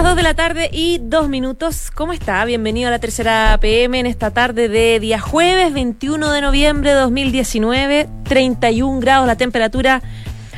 Las 0.00 0.08
2 0.08 0.16
de 0.16 0.22
la 0.22 0.32
tarde 0.32 0.70
y 0.72 0.98
2 0.98 1.28
minutos. 1.28 1.90
¿Cómo 1.90 2.14
está? 2.14 2.42
Bienvenido 2.46 2.88
a 2.88 2.90
la 2.90 3.00
tercera 3.00 3.58
PM 3.60 4.00
en 4.00 4.06
esta 4.06 4.30
tarde 4.30 4.70
de 4.70 4.98
día 4.98 5.20
jueves 5.20 5.74
21 5.74 6.32
de 6.32 6.40
noviembre 6.40 6.88
de 6.88 6.96
2019. 6.96 8.08
31 8.24 9.00
grados 9.00 9.26
la 9.26 9.36
temperatura 9.36 10.00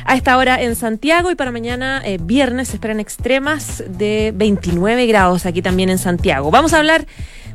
a 0.05 0.15
esta 0.15 0.37
hora 0.37 0.61
en 0.61 0.77
Santiago 0.77 1.29
y 1.29 1.35
para 1.35 1.51
mañana 1.51 2.01
eh, 2.05 2.19
viernes 2.21 2.69
se 2.69 2.77
esperan 2.77 3.01
extremas 3.01 3.83
de 3.85 4.31
29 4.33 5.07
grados 5.07 5.45
aquí 5.45 5.61
también 5.61 5.89
en 5.89 5.97
Santiago. 5.97 6.49
Vamos 6.49 6.71
a 6.71 6.77
hablar 6.77 7.05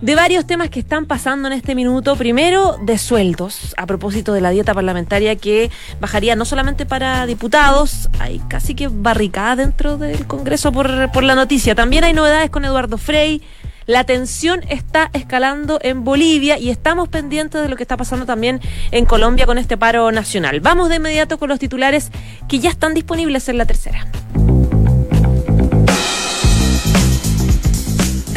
de 0.01 0.15
varios 0.15 0.47
temas 0.47 0.71
que 0.71 0.81
están 0.81 1.07
pasando 1.07 1.49
en 1.49 1.55
este 1.55 1.75
minuto. 1.75 2.17
Primero, 2.17 2.79
de 2.83 2.99
sueldos, 2.99 3.75
a 3.77 3.87
propósito 3.87 4.33
de 4.33 4.41
la 4.41 4.51
dieta 4.51 4.75
parlamentaria 4.75 5.37
que 5.37 5.71
bajaría 6.01 6.37
no 6.37 6.45
solamente 6.45 6.87
para 6.87 7.27
diputados, 7.27 8.09
hay 8.19 8.41
casi 8.49 8.75
que 8.75 8.89
barricada 8.89 9.57
dentro 9.57 9.99
del 9.99 10.27
Congreso 10.27 10.73
por, 10.73 11.11
por 11.13 11.25
la 11.25 11.35
noticia. 11.35 11.75
También 11.75 12.05
hay 12.05 12.13
novedades 12.13 12.51
con 12.51 12.65
Eduardo 12.65 12.99
Frey. 12.99 13.43
La 13.87 14.05
tensión 14.05 14.61
está 14.69 15.09
escalando 15.15 15.79
en 15.83 16.05
Bolivia 16.05 16.59
y 16.59 16.69
estamos 16.69 17.09
pendientes 17.09 17.63
de 17.63 17.71
lo 17.71 17.77
que 17.77 17.83
está 17.83 17.97
pasando 17.97 18.27
también 18.27 18.61
en 18.91 19.07
Colombia 19.07 19.47
con 19.47 19.57
este 19.57 19.79
paro 19.79 20.13
nacional. 20.13 20.61
Vamos 20.61 20.91
de 20.91 20.97
inmediato 20.97 21.39
con 21.39 21.49
los 21.49 21.59
titulares 21.59 22.11
que 22.49 22.59
ya 22.59 22.69
están 22.69 22.93
disponibles 22.93 23.49
en 23.49 23.57
la 23.57 23.65
tercera. 23.65 24.07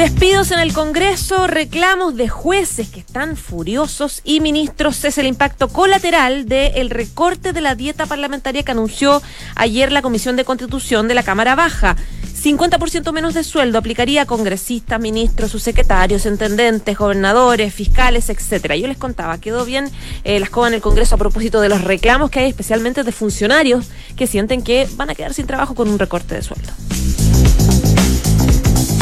Despidos 0.01 0.49
en 0.49 0.57
el 0.57 0.73
Congreso, 0.73 1.45
reclamos 1.45 2.15
de 2.15 2.27
jueces 2.27 2.89
que 2.89 3.01
están 3.01 3.37
furiosos 3.37 4.21
y 4.23 4.39
ministros 4.39 5.05
es 5.05 5.19
el 5.19 5.27
impacto 5.27 5.67
colateral 5.67 6.47
del 6.47 6.89
recorte 6.89 7.53
de 7.53 7.61
la 7.61 7.75
dieta 7.75 8.07
parlamentaria 8.07 8.63
que 8.63 8.71
anunció 8.71 9.21
ayer 9.53 9.91
la 9.91 10.01
Comisión 10.01 10.37
de 10.37 10.43
Constitución 10.43 11.07
de 11.07 11.13
la 11.13 11.21
Cámara 11.21 11.53
Baja. 11.53 11.97
50% 12.35 13.13
menos 13.13 13.35
de 13.35 13.43
sueldo 13.43 13.77
aplicaría 13.77 14.23
a 14.23 14.25
congresistas, 14.25 14.99
ministros, 14.99 15.51
subsecretarios, 15.51 16.25
intendentes, 16.25 16.97
gobernadores, 16.97 17.71
fiscales, 17.71 18.31
etcétera. 18.31 18.75
Yo 18.75 18.87
les 18.87 18.97
contaba, 18.97 19.37
quedó 19.37 19.65
bien 19.65 19.87
eh, 20.23 20.39
las 20.39 20.49
cosas 20.49 20.69
en 20.69 20.75
el 20.77 20.81
Congreso 20.81 21.13
a 21.13 21.19
propósito 21.19 21.61
de 21.61 21.69
los 21.69 21.83
reclamos 21.83 22.31
que 22.31 22.39
hay 22.39 22.49
especialmente 22.49 23.03
de 23.03 23.11
funcionarios 23.11 23.85
que 24.15 24.25
sienten 24.25 24.63
que 24.63 24.89
van 24.95 25.11
a 25.11 25.15
quedar 25.15 25.35
sin 25.35 25.45
trabajo 25.45 25.75
con 25.75 25.89
un 25.89 25.99
recorte 25.99 26.33
de 26.33 26.41
sueldo. 26.41 26.71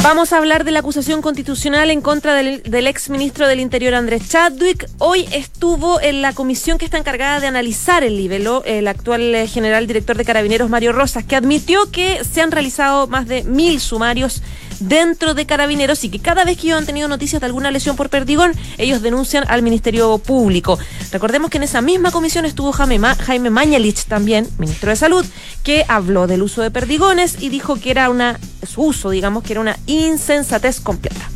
Vamos 0.01 0.31
a 0.31 0.37
hablar 0.37 0.63
de 0.63 0.71
la 0.71 0.79
acusación 0.79 1.21
constitucional 1.21 1.91
en 1.91 1.99
contra 1.99 2.33
del, 2.33 2.63
del 2.63 2.87
ex 2.87 3.09
ministro 3.09 3.47
del 3.47 3.59
Interior 3.59 3.93
Andrés 3.95 4.29
Chadwick. 4.29 4.89
Hoy 4.97 5.27
estuvo 5.33 5.99
en 5.99 6.21
la 6.21 6.31
comisión 6.31 6.77
que 6.77 6.85
está 6.85 6.97
encargada 6.97 7.41
de 7.41 7.47
analizar 7.47 8.05
el 8.05 8.15
libelo 8.15 8.63
el 8.65 8.87
actual 8.87 9.35
eh, 9.35 9.45
general 9.45 9.87
director 9.87 10.15
de 10.15 10.23
Carabineros 10.23 10.69
Mario 10.69 10.93
Rosas, 10.93 11.25
que 11.25 11.35
admitió 11.35 11.91
que 11.91 12.23
se 12.23 12.41
han 12.41 12.51
realizado 12.51 13.07
más 13.07 13.27
de 13.27 13.43
mil 13.43 13.81
sumarios 13.81 14.41
dentro 14.79 15.33
de 15.33 15.45
Carabineros 15.45 16.03
y 16.03 16.09
que 16.09 16.19
cada 16.19 16.43
vez 16.45 16.57
que 16.57 16.67
ellos 16.67 16.79
han 16.79 16.85
tenido 16.85 17.07
noticias 17.07 17.39
de 17.39 17.45
alguna 17.45 17.71
lesión 17.71 17.95
por 17.95 18.09
perdigón, 18.09 18.53
ellos 18.77 19.01
denuncian 19.01 19.45
al 19.47 19.61
Ministerio 19.61 20.17
Público. 20.17 20.77
Recordemos 21.11 21.49
que 21.49 21.57
en 21.57 21.63
esa 21.63 21.81
misma 21.81 22.11
comisión 22.11 22.45
estuvo 22.45 22.71
Jaime, 22.71 22.99
Ma 22.99 23.15
Jaime 23.15 23.49
Mañalich 23.49 24.05
también, 24.05 24.47
ministro 24.57 24.89
de 24.89 24.95
Salud, 24.95 25.25
que 25.63 25.85
habló 25.87 26.27
del 26.27 26.43
uso 26.43 26.61
de 26.61 26.71
perdigones 26.71 27.41
y 27.41 27.49
dijo 27.49 27.75
que 27.75 27.91
era 27.91 28.09
una, 28.09 28.39
su 28.67 28.83
uso, 28.83 29.09
digamos, 29.09 29.43
que 29.43 29.53
era 29.53 29.61
una 29.61 29.77
insensatez 29.87 30.79
completa. 30.79 31.29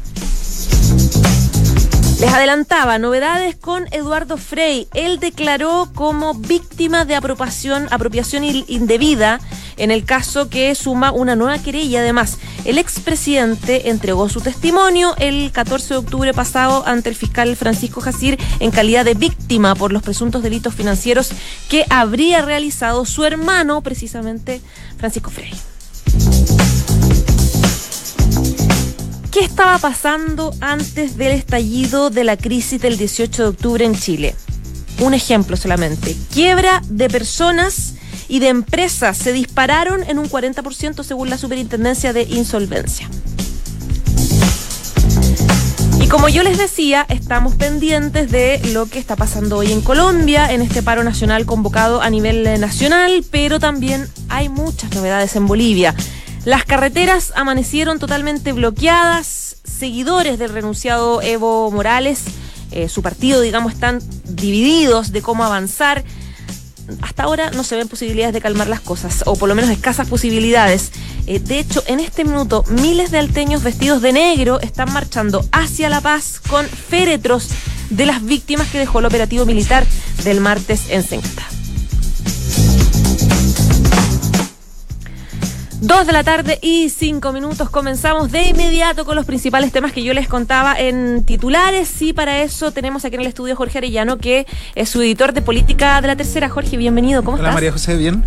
Les 2.23 2.31
adelantaba 2.31 2.99
novedades 2.99 3.57
con 3.57 3.85
Eduardo 3.91 4.37
Frey. 4.37 4.87
Él 4.93 5.19
declaró 5.19 5.89
como 5.93 6.33
víctima 6.33 7.03
de 7.03 7.15
apropiación, 7.15 7.89
apropiación 7.91 8.45
indebida 8.45 9.41
en 9.75 9.91
el 9.91 10.05
caso 10.05 10.47
que 10.47 10.73
suma 10.73 11.11
una 11.11 11.35
nueva 11.35 11.59
querella. 11.59 11.99
Además, 11.99 12.37
el 12.63 12.77
expresidente 12.77 13.89
entregó 13.89 14.29
su 14.29 14.39
testimonio 14.39 15.13
el 15.17 15.51
14 15.51 15.95
de 15.95 15.97
octubre 15.97 16.33
pasado 16.33 16.87
ante 16.87 17.09
el 17.09 17.15
fiscal 17.15 17.57
Francisco 17.57 17.99
Jacir 17.99 18.39
en 18.61 18.71
calidad 18.71 19.03
de 19.03 19.15
víctima 19.15 19.75
por 19.75 19.91
los 19.91 20.01
presuntos 20.01 20.43
delitos 20.43 20.73
financieros 20.73 21.31
que 21.67 21.85
habría 21.89 22.41
realizado 22.41 23.03
su 23.03 23.25
hermano, 23.25 23.81
precisamente 23.81 24.61
Francisco 24.97 25.29
Frey. 25.29 25.51
¿Qué 29.33 29.39
estaba 29.39 29.79
pasando 29.79 30.53
antes 30.61 31.17
del 31.17 31.31
estallido 31.31 32.11
de 32.11 32.23
la 32.23 32.37
crisis 32.37 32.79
del 32.79 32.99
18 32.99 33.41
de 33.41 33.49
octubre 33.49 33.83
en 33.83 33.95
Chile? 33.95 34.35
Un 34.99 35.15
ejemplo 35.15 35.57
solamente. 35.57 36.15
Quiebra 36.31 36.83
de 36.87 37.09
personas 37.09 37.95
y 38.27 38.37
de 38.37 38.49
empresas 38.49 39.17
se 39.17 39.33
dispararon 39.33 40.03
en 40.03 40.19
un 40.19 40.29
40% 40.29 41.03
según 41.03 41.31
la 41.31 41.39
Superintendencia 41.39 42.13
de 42.13 42.21
Insolvencia. 42.21 43.09
Y 45.99 46.07
como 46.07 46.29
yo 46.29 46.43
les 46.43 46.59
decía, 46.59 47.03
estamos 47.09 47.55
pendientes 47.55 48.29
de 48.29 48.61
lo 48.71 48.85
que 48.85 48.99
está 48.99 49.15
pasando 49.15 49.57
hoy 49.57 49.71
en 49.71 49.81
Colombia, 49.81 50.53
en 50.53 50.61
este 50.61 50.83
paro 50.83 51.03
nacional 51.03 51.47
convocado 51.47 52.03
a 52.03 52.11
nivel 52.11 52.43
nacional, 52.61 53.25
pero 53.31 53.59
también 53.59 54.07
hay 54.29 54.49
muchas 54.49 54.93
novedades 54.93 55.35
en 55.35 55.47
Bolivia. 55.47 55.95
Las 56.45 56.65
carreteras 56.65 57.31
amanecieron 57.35 57.99
totalmente 57.99 58.51
bloqueadas. 58.51 59.57
Seguidores 59.63 60.37
del 60.37 60.49
renunciado 60.49 61.21
Evo 61.21 61.71
Morales, 61.71 62.23
eh, 62.71 62.89
su 62.89 63.01
partido, 63.01 63.39
digamos, 63.39 63.73
están 63.73 64.01
divididos 64.25 65.13
de 65.13 65.21
cómo 65.21 65.45
avanzar. 65.45 66.03
Hasta 67.01 67.23
ahora 67.23 67.49
no 67.51 67.63
se 67.63 67.77
ven 67.77 67.87
posibilidades 67.87 68.33
de 68.33 68.41
calmar 68.41 68.67
las 68.67 68.81
cosas, 68.81 69.23
o 69.25 69.37
por 69.37 69.47
lo 69.47 69.55
menos 69.55 69.71
escasas 69.71 70.09
posibilidades. 70.09 70.91
Eh, 71.27 71.39
de 71.39 71.59
hecho, 71.59 71.81
en 71.87 72.01
este 72.01 72.25
minuto, 72.25 72.65
miles 72.67 73.09
de 73.11 73.19
alteños 73.19 73.63
vestidos 73.63 74.01
de 74.01 74.11
negro 74.11 74.59
están 74.59 74.91
marchando 74.91 75.45
hacia 75.53 75.87
La 75.87 76.01
Paz 76.01 76.41
con 76.49 76.65
féretros 76.65 77.47
de 77.89 78.05
las 78.05 78.21
víctimas 78.21 78.67
que 78.67 78.79
dejó 78.79 78.99
el 78.99 79.05
operativo 79.05 79.45
militar 79.45 79.85
del 80.25 80.41
martes 80.41 80.89
en 80.89 81.03
Sencata. 81.03 81.52
Dos 85.85 86.07
de 86.07 86.13
la 86.13 86.23
tarde 86.23 86.59
y 86.61 86.87
cinco 86.87 87.33
minutos. 87.33 87.69
Comenzamos 87.69 88.31
de 88.31 88.47
inmediato 88.47 89.03
con 89.03 89.17
los 89.17 89.25
principales 89.25 89.73
temas 89.73 89.91
que 89.91 90.01
yo 90.01 90.13
les 90.13 90.29
contaba 90.29 90.79
en 90.79 91.25
titulares. 91.25 92.01
Y 92.01 92.13
para 92.13 92.41
eso 92.41 92.71
tenemos 92.71 93.03
aquí 93.03 93.15
en 93.15 93.21
el 93.21 93.27
estudio 93.27 93.57
Jorge 93.57 93.79
Arellano, 93.79 94.17
que 94.17 94.47
es 94.75 94.87
su 94.87 95.01
editor 95.01 95.33
de 95.33 95.41
política 95.41 95.99
de 95.99 96.07
la 96.07 96.15
tercera. 96.15 96.47
Jorge, 96.47 96.77
bienvenido. 96.77 97.21
¿Cómo 97.21 97.35
Hola, 97.35 97.49
estás? 97.49 97.53
María 97.55 97.73
José, 97.73 97.97
bien. 97.97 98.23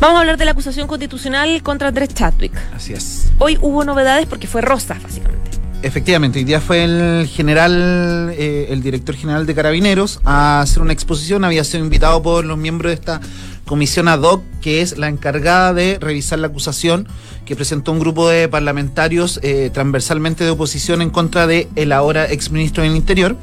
Vamos 0.00 0.16
a 0.16 0.20
hablar 0.22 0.38
de 0.38 0.44
la 0.44 0.50
acusación 0.50 0.88
constitucional 0.88 1.62
contra 1.62 1.86
Andrés 1.86 2.12
Chadwick. 2.14 2.54
Así 2.74 2.94
es. 2.94 3.30
Hoy 3.38 3.58
hubo 3.60 3.84
novedades 3.84 4.26
porque 4.26 4.48
fue 4.48 4.60
Rosa, 4.60 4.96
básicamente. 5.00 5.38
Efectivamente, 5.80 6.40
hoy 6.40 6.44
día 6.44 6.60
fue 6.60 6.82
el 6.82 7.28
general, 7.28 8.34
eh, 8.36 8.66
el 8.70 8.82
director 8.82 9.14
general 9.14 9.46
de 9.46 9.54
Carabineros 9.54 10.18
a 10.24 10.62
hacer 10.62 10.82
una 10.82 10.92
exposición. 10.92 11.44
Había 11.44 11.62
sido 11.62 11.84
invitado 11.84 12.20
por 12.20 12.44
los 12.44 12.58
miembros 12.58 12.90
de 12.90 12.94
esta 12.94 13.20
comisión 13.68 14.08
ad 14.08 14.22
hoc, 14.22 14.42
que 14.60 14.82
es 14.82 14.98
la 14.98 15.08
encargada 15.08 15.72
de 15.72 15.98
revisar 16.00 16.40
la 16.40 16.48
acusación 16.48 17.06
que 17.44 17.54
presentó 17.54 17.92
un 17.92 18.00
grupo 18.00 18.28
de 18.28 18.48
parlamentarios 18.48 19.38
eh, 19.44 19.70
transversalmente 19.72 20.42
de 20.42 20.50
oposición 20.50 21.00
en 21.02 21.10
contra 21.10 21.46
de 21.46 21.68
el 21.76 21.92
ahora 21.92 22.24
exministro 22.24 22.82
del 22.82 22.96
Interior. 22.96 23.36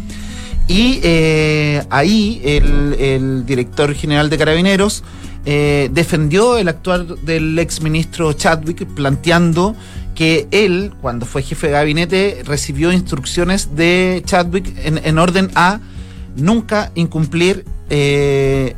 Y 0.68 1.00
eh, 1.04 1.84
ahí 1.90 2.42
el, 2.44 3.46
director 3.46 3.94
general 3.94 4.30
de 4.30 4.38
Carabineros 4.38 5.04
eh, 5.46 5.90
defendió 5.94 6.58
el 6.58 6.68
actuar 6.68 7.06
del 7.06 7.58
exministro 7.60 8.34
Chadwick, 8.34 8.86
planteando 8.88 9.76
que 10.16 10.48
él, 10.52 10.92
cuando 11.02 11.26
fue 11.26 11.44
jefe 11.44 11.68
de 11.68 11.74
gabinete, 11.74 12.42
recibió 12.46 12.92
instrucciones 12.92 13.76
de 13.76 14.24
Chadwick 14.26 14.74
en, 14.84 15.00
en 15.04 15.20
orden 15.20 15.52
a 15.56 15.80
nunca 16.36 16.92
incumplir 16.96 17.66
eh, 17.90 18.76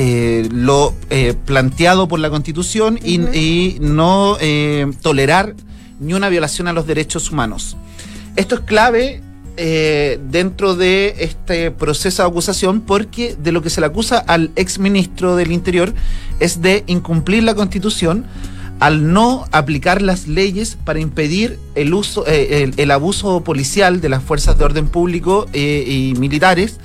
eh, 0.00 0.48
lo 0.52 0.94
eh, 1.10 1.34
planteado 1.44 2.06
por 2.06 2.20
la 2.20 2.30
Constitución 2.30 3.00
y, 3.02 3.78
no 3.80 4.36
eh, 4.40 4.86
tolerar 5.02 5.56
ni 5.98 6.14
una 6.14 6.28
violación 6.28 6.68
a 6.68 6.72
los 6.72 6.86
derechos 6.86 7.32
humanos. 7.32 7.76
Esto 8.36 8.54
es 8.54 8.60
clave 8.60 9.22
dentro 9.56 10.76
de 10.76 11.16
este 11.18 11.72
proceso 11.72 12.22
de 12.22 12.28
acusación 12.28 12.80
porque 12.80 13.34
de 13.34 13.50
lo 13.50 13.60
que 13.60 13.70
se 13.70 13.80
le 13.80 13.88
acusa 13.88 14.18
al 14.18 14.52
exministro 14.54 15.34
del 15.34 15.50
Interior 15.50 15.92
es 16.38 16.62
de 16.62 16.84
incumplir 16.86 17.42
la 17.42 17.56
Constitución 17.56 18.24
al 18.78 19.12
no 19.12 19.46
aplicar 19.50 20.00
las 20.00 20.28
leyes 20.28 20.78
para 20.84 21.00
impedir 21.00 21.58
el 21.74 21.92
uso, 21.92 22.24
el, 22.26 22.72
el 22.76 22.90
abuso 22.92 23.42
policial 23.42 24.00
de 24.00 24.08
las 24.08 24.22
fuerzas 24.22 24.56
de 24.56 24.64
orden 24.64 24.86
público 24.86 25.46
y 25.52 26.14
militares 26.20 26.78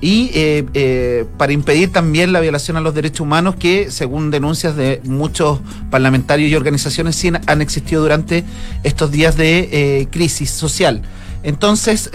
y 0.00 0.30
eh, 0.34 0.64
eh, 0.74 1.24
para 1.38 1.52
impedir 1.52 1.90
también 1.90 2.32
la 2.32 2.40
violación 2.40 2.76
a 2.76 2.80
los 2.80 2.94
derechos 2.94 3.20
humanos 3.20 3.56
que, 3.56 3.90
según 3.90 4.30
denuncias 4.30 4.76
de 4.76 5.00
muchos 5.04 5.60
parlamentarios 5.90 6.50
y 6.50 6.54
organizaciones, 6.54 7.16
sí 7.16 7.32
han 7.46 7.62
existido 7.62 8.02
durante 8.02 8.44
estos 8.84 9.10
días 9.10 9.36
de 9.36 9.68
eh, 9.72 10.08
crisis 10.10 10.50
social. 10.50 11.02
Entonces, 11.42 12.10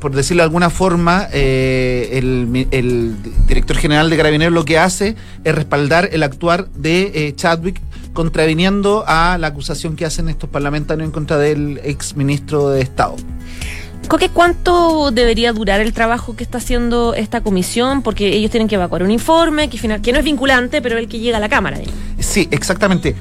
por 0.00 0.14
decirlo 0.14 0.42
de 0.42 0.44
alguna 0.44 0.70
forma, 0.70 1.24
el, 1.32 2.66
el, 2.70 3.16
director 3.46 3.76
general 3.76 4.10
de 4.10 4.16
Carabineros 4.16 4.54
lo 4.54 4.64
que 4.64 4.78
hace 4.78 5.16
es 5.44 5.54
respaldar 5.54 6.08
el 6.12 6.22
actuar 6.22 6.68
de 6.70 7.34
Chadwick 7.36 7.80
contraviniendo 8.12 9.04
a 9.06 9.38
la 9.38 9.48
acusación 9.48 9.96
que 9.96 10.04
hacen 10.04 10.28
estos 10.28 10.50
parlamentarios 10.50 11.06
en 11.06 11.10
contra 11.12 11.38
del 11.38 11.80
ex 11.84 12.16
ministro 12.16 12.68
de 12.70 12.82
Estado. 12.82 13.16
Coque, 14.08 14.30
¿cuánto 14.30 15.10
debería 15.10 15.52
durar 15.52 15.82
el 15.82 15.92
trabajo 15.92 16.34
que 16.34 16.42
está 16.42 16.58
haciendo 16.58 17.12
esta 17.12 17.42
comisión? 17.42 18.00
Porque 18.00 18.28
ellos 18.28 18.50
tienen 18.50 18.66
que 18.66 18.76
evacuar 18.76 19.02
un 19.02 19.10
informe 19.10 19.68
que, 19.68 19.76
final, 19.76 20.00
que 20.00 20.12
no 20.12 20.18
es 20.18 20.24
vinculante, 20.24 20.80
pero 20.80 20.96
el 20.96 21.08
que 21.08 21.18
llega 21.18 21.36
a 21.36 21.40
la 21.40 21.50
Cámara. 21.50 21.78
Sí, 22.18 22.48
exactamente. 22.50 23.14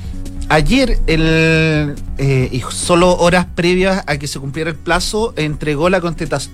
Ayer, 0.47 0.97
el, 1.07 1.93
eh, 2.17 2.47
y 2.53 2.61
solo 2.69 3.17
horas 3.17 3.47
previas 3.53 4.01
a 4.07 4.17
que 4.17 4.27
se 4.27 4.39
cumpliera 4.39 4.69
el 4.69 4.77
plazo, 4.77 5.33
entregó 5.35 5.89
la, 5.89 6.01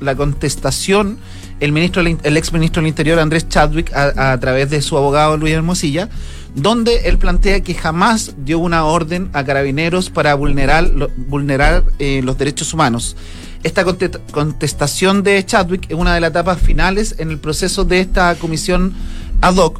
la 0.02 0.16
contestación 0.16 1.20
el, 1.60 1.72
ministro, 1.72 2.02
el 2.02 2.38
ex 2.38 2.52
ministro 2.52 2.82
del 2.82 2.88
Interior, 2.88 3.20
Andrés 3.20 3.48
Chadwick, 3.48 3.94
a, 3.94 4.36
través 4.40 4.72
de 4.72 4.82
su 4.82 4.98
abogado 4.98 5.38
Luis 5.38 5.54
Hermosilla, 5.54 6.10
donde 6.56 7.08
él 7.08 7.20
plantea 7.20 7.62
que 7.62 7.76
jamás 7.76 8.34
dio 8.40 8.58
una 8.58 8.84
orden 8.86 9.30
a 9.34 9.44
carabineros 9.44 10.10
para 10.10 10.34
vulnerar, 10.34 10.90
vulnerar 11.28 11.84
eh, 12.00 12.22
los 12.24 12.36
derechos 12.36 12.74
humanos. 12.74 13.16
Esta 13.64 13.86
contestación 13.86 15.24
de 15.24 15.46
Chadwick 15.46 15.90
es 15.90 15.96
una 15.96 16.14
de 16.14 16.20
las 16.20 16.32
etapas 16.32 16.60
finales 16.60 17.16
en 17.18 17.30
el 17.30 17.40
proceso 17.40 17.86
de 17.86 18.02
esta 18.02 18.36
comisión 18.36 18.94
ad 19.40 19.56
hoc. 19.56 19.80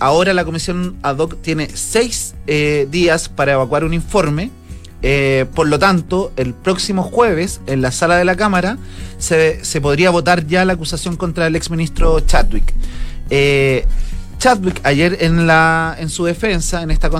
Ahora 0.00 0.34
la 0.34 0.44
comisión 0.44 0.96
ad 1.02 1.16
hoc 1.18 1.40
tiene 1.40 1.68
seis 1.72 2.34
eh, 2.46 2.86
días 2.90 3.30
para 3.30 3.52
evacuar 3.52 3.84
un 3.84 3.94
informe. 3.94 4.50
Eh, 5.00 5.46
por 5.54 5.66
lo 5.66 5.78
tanto, 5.78 6.30
el 6.36 6.52
próximo 6.52 7.02
jueves, 7.02 7.62
en 7.66 7.80
la 7.80 7.90
sala 7.90 8.16
de 8.16 8.26
la 8.26 8.36
Cámara, 8.36 8.76
se, 9.18 9.64
se 9.64 9.80
podría 9.80 10.10
votar 10.10 10.46
ya 10.46 10.66
la 10.66 10.74
acusación 10.74 11.16
contra 11.16 11.46
el 11.46 11.56
exministro 11.56 12.20
Chadwick. 12.20 12.74
Eh, 13.30 13.86
Chadwick 14.42 14.80
ayer 14.82 15.18
en, 15.20 15.46
la, 15.46 15.94
en 16.00 16.10
su 16.10 16.24
defensa, 16.24 16.82
en 16.82 16.90
esta 16.90 17.10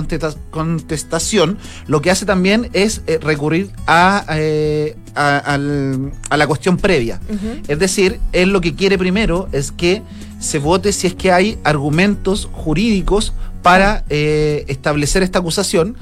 contestación, 0.51 1.57
lo 1.87 2.01
que 2.01 2.11
hace 2.11 2.25
también 2.25 2.69
es 2.73 3.01
eh, 3.07 3.17
recurrir 3.17 3.69
a, 3.87 4.25
eh, 4.31 4.97
a, 5.15 5.57
la 5.57 6.47
cuestión 6.47 6.75
previa. 6.75 7.21
Es 7.69 7.79
decir, 7.79 8.19
él 8.33 8.49
lo 8.49 8.59
que 8.59 8.75
quiere 8.75 8.97
primero 8.97 9.47
es 9.53 9.71
que 9.71 10.01
se 10.41 10.59
vote 10.59 10.91
si 10.91 11.07
es 11.07 11.15
que 11.15 11.31
hay 11.31 11.57
argumentos 11.63 12.49
jurídicos 12.51 13.31
para 13.61 14.03
eh, 14.09 14.65
establecer 14.67 15.23
esta 15.23 15.39
acusación 15.39 15.95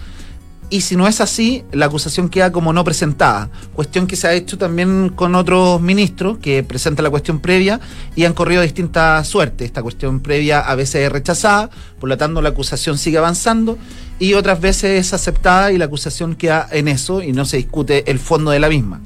y 0.72 0.82
si 0.82 0.96
no 0.96 1.06
es 1.06 1.20
así, 1.20 1.66
la 1.74 1.88
acusación 1.88 2.30
queda 2.30 2.54
como 2.54 2.72
no 2.72 2.86
presentada. 2.86 3.50
Cuestión 3.76 4.08
que 4.08 4.16
se 4.16 4.28
ha 4.28 4.34
hecho 4.34 4.58
también 4.58 5.10
con 5.10 5.36
otros 5.36 5.82
ministros 5.82 6.38
que 6.38 6.64
presentan 6.64 7.04
la 7.04 7.10
cuestión 7.10 7.42
previa 7.42 7.82
y 8.16 8.24
han 8.24 8.34
corrido 8.34 8.62
distintas 8.62 9.28
suertes. 9.28 9.66
Esta 9.66 9.84
cuestión 9.84 10.22
previa 10.22 10.62
a 10.62 10.74
veces 10.76 11.06
es 11.06 11.12
rechazada, 11.12 11.70
por 12.00 12.08
lo 12.08 12.18
tanto 12.18 12.42
la 12.42 12.50
acusación 12.50 12.98
sigue 12.98 13.18
avanzando 13.18 13.78
y 14.18 14.34
otras 14.34 14.62
veces 14.62 15.06
es 15.06 15.14
aceptada 15.14 15.74
y 15.74 15.78
la 15.78 15.86
acusación 15.86 16.36
queda 16.36 16.68
en 16.72 16.88
eso 16.88 17.22
y 17.22 17.34
no 17.34 17.44
se 17.44 17.58
discute 17.58 18.10
el 18.10 18.18
fondo 18.18 18.52
de 18.52 18.60
la 18.62 18.70
misma. 18.70 19.02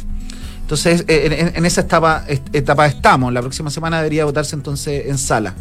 Entonces, 0.62 1.04
en, 1.08 1.66
esa 1.66 1.82
etapa 1.82 2.86
estamos. 2.86 3.34
La 3.34 3.42
próxima 3.42 3.72
semana 3.72 3.98
debería 3.98 4.26
votarse 4.26 4.56
entonces 4.56 5.08
en 5.08 5.18
sala. 5.18 5.56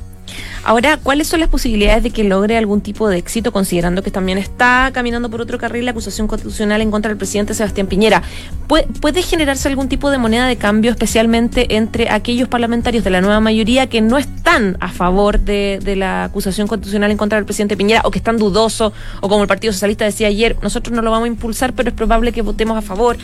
Ahora, 0.64 0.96
¿cuáles 0.96 1.28
son 1.28 1.40
las 1.40 1.50
posibilidades 1.50 2.02
de 2.02 2.10
que 2.10 2.24
logre 2.24 2.56
algún 2.56 2.80
tipo 2.80 3.08
de 3.08 3.18
éxito, 3.18 3.52
considerando 3.52 4.02
que 4.02 4.10
también 4.10 4.38
está 4.38 4.90
caminando 4.94 5.30
por 5.30 5.42
otro 5.42 5.58
carril 5.58 5.84
la 5.84 5.90
acusación 5.90 6.26
constitucional 6.26 6.80
en 6.80 6.90
contra 6.90 7.10
del 7.10 7.18
presidente 7.18 7.52
Sebastián 7.52 7.86
Piñera? 7.86 8.22
¿Puede, 8.66 9.22
generarse 9.22 9.68
algún 9.68 9.88
tipo 9.88 10.10
de 10.10 10.18
moneda 10.18 10.46
de 10.46 10.56
cambio, 10.56 10.90
especialmente 10.90 11.76
entre 11.76 12.10
aquellos 12.10 12.48
parlamentarios 12.48 13.04
de 13.04 13.10
la 13.10 13.20
nueva 13.20 13.40
mayoría 13.40 13.88
que 13.88 14.00
no 14.00 14.16
están 14.16 14.76
a 14.80 14.88
favor 14.88 15.38
de, 15.38 15.80
la 15.96 16.24
acusación 16.24 16.66
constitucional 16.66 17.10
en 17.10 17.16
contra 17.16 17.36
del 17.36 17.44
presidente 17.44 17.76
Piñera 17.76 18.00
o 18.04 18.10
que 18.10 18.18
están 18.18 18.38
dudosos, 18.38 18.92
o 19.20 19.28
como 19.28 19.42
el 19.42 19.48
Partido 19.48 19.72
Socialista 19.72 20.06
decía 20.06 20.28
ayer, 20.28 20.56
nosotros 20.62 20.94
no 20.94 21.02
lo 21.02 21.10
vamos 21.10 21.26
a 21.26 21.28
impulsar, 21.28 21.74
pero 21.74 21.90
es 21.90 21.94
probable 21.94 22.32
que 22.32 22.42
votemos 22.42 22.76
a 22.76 22.82
favor? 22.82 23.16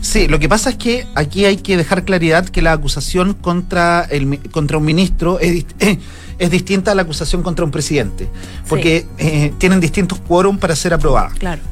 Sí, 0.00 0.26
lo 0.26 0.38
que 0.38 0.48
pasa 0.48 0.70
es 0.70 0.76
que 0.76 1.06
aquí 1.14 1.44
hay 1.44 1.58
que 1.58 1.76
dejar 1.76 2.04
claridad 2.04 2.48
que 2.48 2.60
la 2.60 2.72
acusación 2.72 3.34
contra, 3.34 4.04
el, 4.10 4.40
contra 4.50 4.78
un 4.78 4.84
ministro 4.84 5.38
es... 5.38 5.64
es 6.38 6.50
distinta 6.50 6.92
a 6.92 6.94
la 6.94 7.02
acusación 7.02 7.42
contra 7.42 7.64
un 7.64 7.70
presidente, 7.70 8.28
porque 8.68 9.06
eh, 9.18 9.52
tienen 9.58 9.80
distintos 9.80 10.20
quórum 10.20 10.58
para 10.58 10.76
ser 10.76 10.94
aprobada. 10.94 11.30
Claro. 11.38 11.62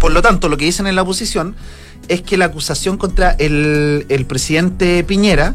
Por 0.00 0.12
lo 0.12 0.22
tanto, 0.22 0.48
lo 0.48 0.56
que 0.56 0.64
dicen 0.64 0.86
en 0.86 0.94
la 0.94 1.02
oposición 1.02 1.56
es 2.08 2.22
que 2.22 2.36
la 2.36 2.46
acusación 2.46 2.96
contra 2.96 3.32
el, 3.32 4.24
presidente 4.28 5.02
Piñera 5.04 5.54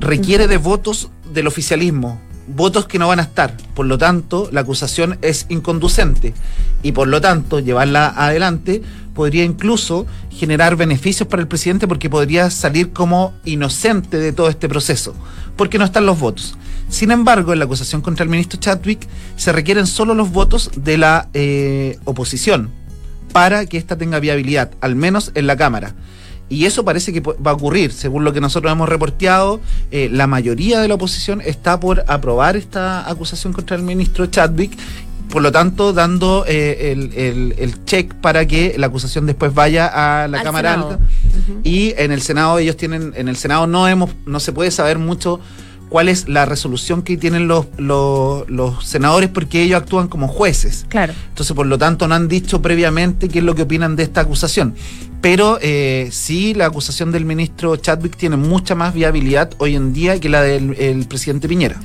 requiere 0.00 0.46
de 0.48 0.56
votos 0.56 1.10
del 1.32 1.46
oficialismo, 1.46 2.20
votos 2.46 2.86
que 2.86 2.98
no 2.98 3.08
van 3.08 3.18
a 3.18 3.22
estar. 3.22 3.56
Por 3.74 3.86
lo 3.86 3.98
tanto, 3.98 4.48
la 4.52 4.60
acusación 4.60 5.18
es 5.22 5.46
inconducente 5.48 6.34
y 6.82 6.92
por 6.92 7.08
lo 7.08 7.20
tanto, 7.20 7.58
llevarla 7.58 8.12
adelante 8.16 8.82
podría 9.14 9.44
incluso 9.44 10.06
generar 10.30 10.76
beneficios 10.76 11.28
para 11.28 11.42
el 11.42 11.48
presidente 11.48 11.86
porque 11.86 12.08
podría 12.08 12.50
salir 12.50 12.92
como 12.92 13.34
inocente 13.44 14.18
de 14.18 14.32
todo 14.32 14.48
este 14.48 14.68
proceso, 14.68 15.14
porque 15.56 15.78
no 15.78 15.84
están 15.84 16.06
los 16.06 16.18
votos. 16.18 16.56
Sin 16.92 17.10
embargo, 17.10 17.54
en 17.54 17.58
la 17.58 17.64
acusación 17.64 18.02
contra 18.02 18.22
el 18.22 18.28
ministro 18.28 18.60
Chadwick 18.60 19.08
se 19.36 19.50
requieren 19.50 19.86
solo 19.86 20.12
los 20.12 20.30
votos 20.30 20.70
de 20.76 20.98
la 20.98 21.30
eh, 21.32 21.98
oposición 22.04 22.70
para 23.32 23.64
que 23.64 23.78
ésta 23.78 23.96
tenga 23.96 24.20
viabilidad, 24.20 24.72
al 24.82 24.94
menos 24.94 25.32
en 25.34 25.46
la 25.46 25.56
Cámara. 25.56 25.94
Y 26.50 26.66
eso 26.66 26.84
parece 26.84 27.14
que 27.14 27.20
va 27.20 27.50
a 27.50 27.54
ocurrir, 27.54 27.92
según 27.92 28.24
lo 28.24 28.34
que 28.34 28.42
nosotros 28.42 28.70
hemos 28.70 28.90
reporteado, 28.90 29.58
eh, 29.90 30.10
la 30.12 30.26
mayoría 30.26 30.80
de 30.80 30.88
la 30.88 30.96
oposición 30.96 31.40
está 31.40 31.80
por 31.80 32.04
aprobar 32.08 32.58
esta 32.58 33.08
acusación 33.08 33.54
contra 33.54 33.74
el 33.74 33.82
ministro 33.82 34.26
Chadwick 34.26 34.76
por 35.30 35.40
lo 35.40 35.50
tanto, 35.50 35.94
dando 35.94 36.44
eh, 36.46 36.92
el, 36.92 37.84
check 37.86 38.12
para 38.16 38.46
que 38.46 38.74
la 38.76 38.88
acusación 38.88 39.24
después 39.24 39.54
vaya 39.54 39.86
a 39.86 40.28
la 40.28 40.42
Cámara 40.42 40.74
Alta. 40.74 40.98
Y 41.64 41.94
en 41.96 42.12
el 42.12 42.20
Senado 42.20 42.58
ellos 42.58 42.76
tienen, 42.76 43.14
en 43.16 43.28
el 43.28 43.36
Senado 43.36 43.66
no 43.66 43.88
hemos, 43.88 44.10
no 44.26 44.40
se 44.40 44.52
puede 44.52 44.70
saber 44.70 44.98
mucho 44.98 45.40
cuál 45.92 46.08
es 46.08 46.26
la 46.26 46.46
resolución 46.46 47.02
que 47.02 47.18
tienen 47.18 47.46
los, 47.46 47.66
los, 47.76 48.88
senadores 48.88 49.28
porque 49.28 49.62
ellos 49.62 49.82
actúan 49.82 50.08
como 50.08 50.26
jueces. 50.26 50.86
Claro. 50.88 51.12
Entonces, 51.28 51.54
por 51.54 51.66
lo 51.66 51.76
tanto, 51.76 52.08
no 52.08 52.14
han 52.14 52.28
dicho 52.28 52.62
previamente 52.62 53.28
qué 53.28 53.40
es 53.40 53.44
lo 53.44 53.54
que 53.54 53.62
opinan 53.62 53.94
de 53.94 54.04
esta 54.04 54.22
acusación. 54.22 54.74
Pero 55.20 55.58
eh, 55.60 56.08
sí, 56.10 56.54
la 56.54 56.64
acusación 56.64 57.12
del 57.12 57.26
ministro 57.26 57.76
Chadwick 57.76 58.16
tiene 58.16 58.38
mucha 58.38 58.74
más 58.74 58.94
viabilidad 58.94 59.50
hoy 59.58 59.76
en 59.76 59.92
día 59.92 60.18
que 60.18 60.30
la 60.30 60.40
del 60.40 61.04
presidente 61.06 61.46
Piñera. 61.46 61.76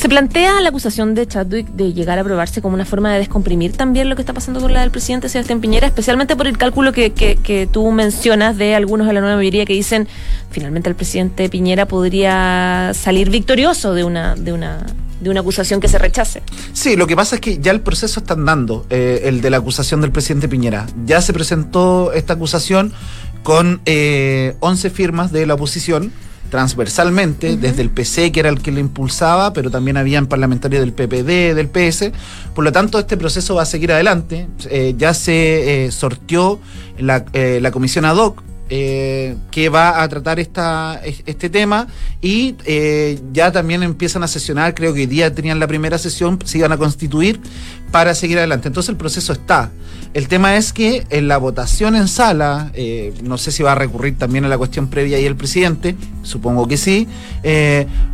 ¿Se 0.00 0.08
plantea 0.08 0.62
la 0.62 0.70
acusación 0.70 1.14
de 1.14 1.26
Chadwick 1.26 1.68
de 1.72 1.92
llegar 1.92 2.16
a 2.16 2.22
aprobarse 2.22 2.62
como 2.62 2.72
una 2.72 2.86
forma 2.86 3.12
de 3.12 3.18
descomprimir 3.18 3.72
también 3.72 4.08
lo 4.08 4.16
que 4.16 4.22
está 4.22 4.32
pasando 4.32 4.58
con 4.58 4.72
la 4.72 4.80
del 4.80 4.90
presidente 4.90 5.28
Sebastián 5.28 5.60
Piñera, 5.60 5.86
especialmente 5.86 6.36
por 6.36 6.46
el 6.46 6.56
cálculo 6.56 6.94
que, 6.94 7.12
que, 7.12 7.68
tú 7.70 7.92
mencionas 7.92 8.56
de 8.56 8.74
algunos 8.74 9.06
de 9.06 9.12
la 9.12 9.20
nueva 9.20 9.36
mayoría 9.36 9.66
que 9.66 9.74
dicen 9.74 10.08
finalmente 10.50 10.88
el 10.88 10.94
presidente 10.94 11.50
Piñera 11.50 11.84
podría 11.84 12.92
salir 12.94 13.28
victorioso 13.28 13.92
de 13.92 14.04
una, 14.04 14.36
de 14.36 14.54
una 14.54 14.86
de 15.20 15.28
una 15.28 15.40
acusación 15.40 15.80
que 15.80 15.88
se 15.88 15.98
rechace. 15.98 16.42
Sí, 16.72 16.96
lo 16.96 17.06
que 17.06 17.14
pasa 17.14 17.34
es 17.34 17.42
que 17.42 17.58
ya 17.58 17.70
el 17.70 17.82
proceso 17.82 18.20
está 18.20 18.32
andando, 18.32 18.86
eh, 18.88 19.20
el 19.24 19.42
de 19.42 19.50
la 19.50 19.58
acusación 19.58 20.00
del 20.00 20.12
presidente 20.12 20.48
Piñera. 20.48 20.86
Ya 21.04 21.20
se 21.20 21.34
presentó 21.34 22.14
esta 22.14 22.32
acusación 22.32 22.94
con 23.42 23.82
eh, 23.84 24.56
11 24.60 24.88
firmas 24.88 25.30
de 25.30 25.44
la 25.44 25.52
oposición 25.52 26.10
transversalmente, 26.50 27.56
desde 27.56 27.82
el 27.82 27.90
PC, 27.90 28.32
que 28.32 28.40
era 28.40 28.48
el 28.48 28.60
que 28.60 28.72
lo 28.72 28.80
impulsaba, 28.80 29.52
pero 29.52 29.70
también 29.70 29.96
habían 29.96 30.26
parlamentarios 30.26 30.80
del 30.80 30.92
PPD, 30.92 31.54
del 31.54 31.68
PS. 31.68 32.12
Por 32.54 32.64
lo 32.64 32.72
tanto, 32.72 32.98
este 32.98 33.16
proceso 33.16 33.54
va 33.54 33.62
a 33.62 33.66
seguir 33.66 33.92
adelante. 33.92 34.48
Eh, 34.68 34.94
ya 34.98 35.14
se 35.14 35.86
eh, 35.86 35.92
sortió 35.92 36.60
la, 36.98 37.24
eh, 37.32 37.60
la 37.62 37.70
comisión 37.70 38.04
ad 38.04 38.16
hoc 38.16 38.42
eh, 38.72 39.34
que 39.50 39.68
va 39.68 40.00
a 40.00 40.08
tratar 40.08 40.38
este 40.38 41.50
tema 41.50 41.88
y 42.22 42.54
eh, 42.64 43.20
ya 43.32 43.50
también 43.50 43.82
empiezan 43.82 44.22
a 44.22 44.28
sesionar, 44.28 44.76
creo 44.76 44.94
que 44.94 45.00
hoy 45.00 45.06
día 45.06 45.34
tenían 45.34 45.58
la 45.58 45.66
primera 45.66 45.98
sesión, 45.98 46.38
se 46.44 46.58
iban 46.58 46.70
a 46.70 46.76
constituir 46.76 47.40
para 47.90 48.14
seguir 48.14 48.38
adelante. 48.38 48.68
Entonces 48.68 48.90
el 48.90 48.96
proceso 48.96 49.32
está. 49.32 49.72
El 50.14 50.28
tema 50.28 50.56
es 50.56 50.72
que 50.72 51.04
en 51.10 51.26
la 51.26 51.38
votación 51.38 51.96
en 51.96 52.06
sala, 52.06 52.70
eh, 52.74 53.12
no 53.24 53.38
sé 53.38 53.50
si 53.50 53.64
va 53.64 53.72
a 53.72 53.74
recurrir 53.74 54.16
también 54.16 54.44
a 54.44 54.48
la 54.48 54.56
cuestión 54.56 54.86
previa 54.86 55.18
y 55.18 55.26
el 55.26 55.34
presidente, 55.34 55.96
supongo 56.22 56.68
que 56.68 56.76
sí, 56.76 57.08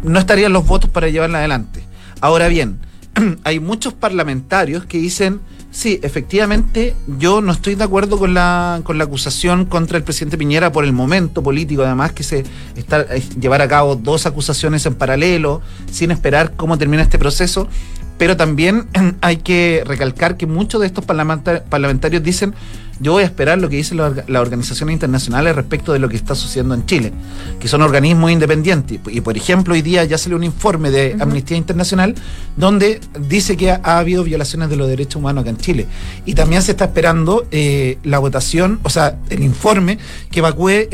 no 0.02 0.18
estarían 0.18 0.54
los 0.54 0.66
votos 0.66 0.88
para 0.88 1.10
llevarla 1.10 1.38
adelante. 1.38 1.82
Ahora 2.22 2.48
bien, 2.48 2.78
hay 3.44 3.60
muchos 3.60 3.92
parlamentarios 3.92 4.86
que 4.86 4.96
dicen 4.98 5.40
Sí, 5.76 6.00
efectivamente, 6.02 6.97
yo 7.18 7.42
no 7.42 7.52
estoy 7.52 7.75
de 7.75 7.85
acuerdo 7.85 8.18
con 8.18 8.33
la, 8.33 8.80
con 8.83 8.97
la 8.97 9.04
acusación 9.04 9.66
contra 9.66 9.99
el 9.99 10.04
presidente 10.04 10.38
Piñera 10.38 10.73
por 10.73 10.85
el 10.85 10.95
momento 10.95 11.42
político, 11.42 11.83
además 11.83 12.12
que 12.12 12.23
se 12.23 12.45
está 12.76 13.02
eh, 13.02 13.23
llevar 13.38 13.61
a 13.61 13.68
cabo 13.68 13.95
dos 13.95 14.25
acusaciones 14.25 14.87
en 14.87 14.95
paralelo, 14.95 15.61
sin 15.92 16.12
esperar 16.12 16.54
cómo 16.56 16.78
termina 16.78 17.02
este 17.02 17.18
proceso. 17.18 17.68
Pero 18.16 18.38
también 18.38 18.87
hay 19.21 19.37
que 19.37 19.83
recalcar 19.85 20.38
que 20.38 20.47
muchos 20.47 20.80
de 20.80 20.87
estos 20.87 21.04
parlamentarios 21.04 22.23
dicen 22.23 22.54
yo 22.99 23.12
voy 23.12 23.23
a 23.23 23.26
esperar 23.26 23.59
lo 23.59 23.69
que 23.69 23.76
dicen 23.76 23.99
las 23.99 24.41
organizaciones 24.41 24.95
internacionales 24.95 25.55
respecto 25.55 25.93
de 25.93 25.99
lo 25.99 26.09
que 26.09 26.17
está 26.17 26.35
sucediendo 26.35 26.75
en 26.75 26.87
Chile, 26.87 27.12
que 27.61 27.69
son 27.69 27.83
organismos 27.83 28.31
independientes. 28.31 28.99
Y 29.09 29.21
por 29.21 29.37
ejemplo, 29.37 29.75
hoy 29.75 29.83
día 29.83 30.05
ya 30.05 30.17
salió 30.17 30.37
un 30.37 30.45
informe 30.45 30.91
de 30.91 31.17
Amnistía 31.21 31.57
Internacional 31.57 32.15
donde 32.57 33.00
dice 33.29 33.57
que 33.57 33.71
ha, 33.71 33.99
habido 33.99 34.25
violaciones 34.25 34.71
de 34.71 34.76
los 34.76 34.88
derechos 34.88 35.17
humanos 35.17 35.43
acá 35.43 35.50
en 35.50 35.59
Chile. 35.59 35.87
Y 36.25 36.35
también 36.35 36.62
se 36.62 36.73
está 36.73 36.87
esperando 36.87 37.47
eh, 37.50 37.99
la 38.03 38.19
votación, 38.19 38.81
o 38.83 38.91
sea, 38.91 39.19
el 39.29 39.43
informe 39.43 39.99
que 40.31 40.41
evacúe 40.41 40.88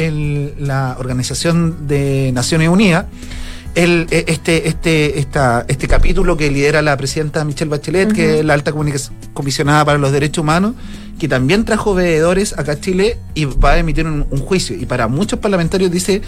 la 0.58 0.96
Organización 0.98 1.86
de 1.86 2.32
Naciones 2.32 2.68
Unidas. 2.68 3.06
El, 3.74 4.06
e, 4.10 4.24
este, 4.28 4.68
este, 4.68 5.18
esta, 5.18 5.64
este 5.68 5.88
capítulo 5.88 6.36
que 6.36 6.50
lidera 6.50 6.82
la 6.82 6.96
presidenta 6.96 7.44
Michelle 7.44 7.70
Bachelet, 7.70 8.12
que 8.12 8.40
es 8.40 8.44
la 8.44 8.54
alta 8.54 8.72
comisionada 9.32 9.84
para 9.84 9.98
los 9.98 10.12
derechos 10.12 10.42
humanos, 10.42 10.74
que 11.18 11.28
también 11.28 11.64
trajo 11.64 11.94
veedores 11.94 12.58
acá 12.58 12.72
a 12.72 12.80
Chile 12.80 13.16
y 13.34 13.44
va 13.44 13.72
a 13.72 13.78
emitir 13.78 14.06
un, 14.06 14.24
juicio. 14.38 14.76
Y 14.76 14.86
para 14.86 15.06
muchos 15.06 15.38
parlamentarios 15.38 15.90
dice, 15.90 16.20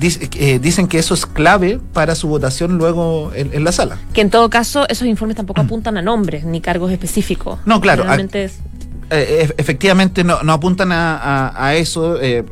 eh, 0.00 0.58
dicen 0.60 0.88
que 0.88 0.98
eso 0.98 1.14
es 1.14 1.24
clave 1.24 1.80
para 1.94 2.14
su 2.14 2.28
votación 2.28 2.76
luego 2.76 3.32
en, 3.34 3.64
la 3.64 3.72
sala. 3.72 3.98
Que 4.12 4.20
en 4.20 4.30
todo 4.30 4.50
caso 4.50 4.86
esos 4.88 5.08
informes 5.08 5.36
tampoco 5.36 5.62
apuntan 5.62 5.96
a 5.96 6.02
nombres 6.02 6.44
ni 6.44 6.60
cargos 6.60 6.92
específicos. 6.92 7.60
No, 7.64 7.80
claro. 7.80 8.04
Eh, 9.14 9.52
efectivamente 9.58 10.24
no, 10.24 10.36
apuntan 10.52 10.90
a, 10.92 11.72
eso. 11.74 12.20
Eh, 12.20 12.44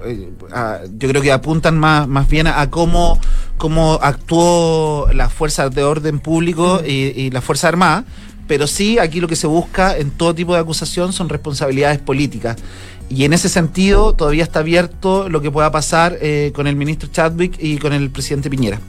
yo 0.98 1.08
creo 1.08 1.22
que 1.22 1.32
apuntan 1.32 1.78
más, 1.78 2.08
más 2.08 2.28
bien 2.28 2.46
a, 2.46 2.70
cómo, 2.70 3.18
cómo 3.60 4.00
actuó 4.02 5.08
las 5.12 5.32
fuerzas 5.32 5.72
de 5.72 5.84
orden 5.84 6.18
público 6.18 6.82
y, 6.84 7.12
y 7.14 7.30
la 7.30 7.40
Fuerza 7.40 7.68
Armada 7.68 8.04
pero 8.50 8.66
sí 8.66 8.98
aquí 8.98 9.20
lo 9.20 9.28
que 9.28 9.36
se 9.36 9.46
busca 9.46 9.96
en 9.96 10.10
todo 10.10 10.34
tipo 10.34 10.54
de 10.54 10.58
acusación 10.58 11.12
son 11.12 11.28
responsabilidades 11.28 12.00
políticas. 12.00 12.56
Y 13.08 13.24
en 13.24 13.32
ese 13.32 13.48
sentido 13.48 14.12
todavía 14.14 14.42
está 14.42 14.58
abierto 14.58 15.28
lo 15.28 15.40
que 15.40 15.52
pueda 15.52 15.70
pasar 15.70 16.18
eh, 16.20 16.50
con 16.52 16.66
el 16.66 16.74
ministro 16.74 17.08
Chadwick 17.12 17.54
y 17.60 17.78
con 17.78 17.92
el 17.92 18.10
presidente 18.10 18.50
Piñera. 18.50 18.80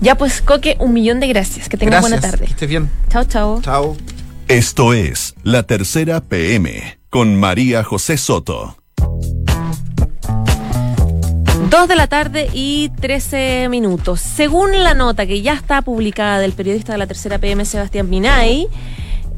Ya 0.00 0.16
pues, 0.16 0.40
Coque, 0.40 0.76
un 0.78 0.92
millón 0.92 1.18
de 1.18 1.26
gracias. 1.26 1.68
Que 1.68 1.76
tengas 1.76 2.00
buena 2.00 2.20
tarde. 2.20 2.44
Que 2.44 2.52
estés 2.52 2.68
bien. 2.68 2.88
Chao, 3.08 3.24
chao. 3.24 3.60
Chao. 3.60 3.96
Esto 4.46 4.94
es 4.94 5.34
La 5.42 5.64
Tercera 5.64 6.20
PM 6.20 7.00
con 7.10 7.34
María 7.34 7.82
José 7.82 8.16
Soto. 8.16 8.76
Dos 11.70 11.88
de 11.88 11.96
la 11.96 12.06
tarde 12.06 12.48
y 12.52 12.90
13 13.00 13.68
minutos. 13.68 14.20
Según 14.20 14.84
la 14.84 14.94
nota 14.94 15.26
que 15.26 15.42
ya 15.42 15.54
está 15.54 15.82
publicada 15.82 16.38
del 16.38 16.52
periodista 16.52 16.92
de 16.92 16.98
la 16.98 17.08
tercera 17.08 17.38
PM, 17.38 17.64
Sebastián 17.64 18.08
Minay, 18.08 18.68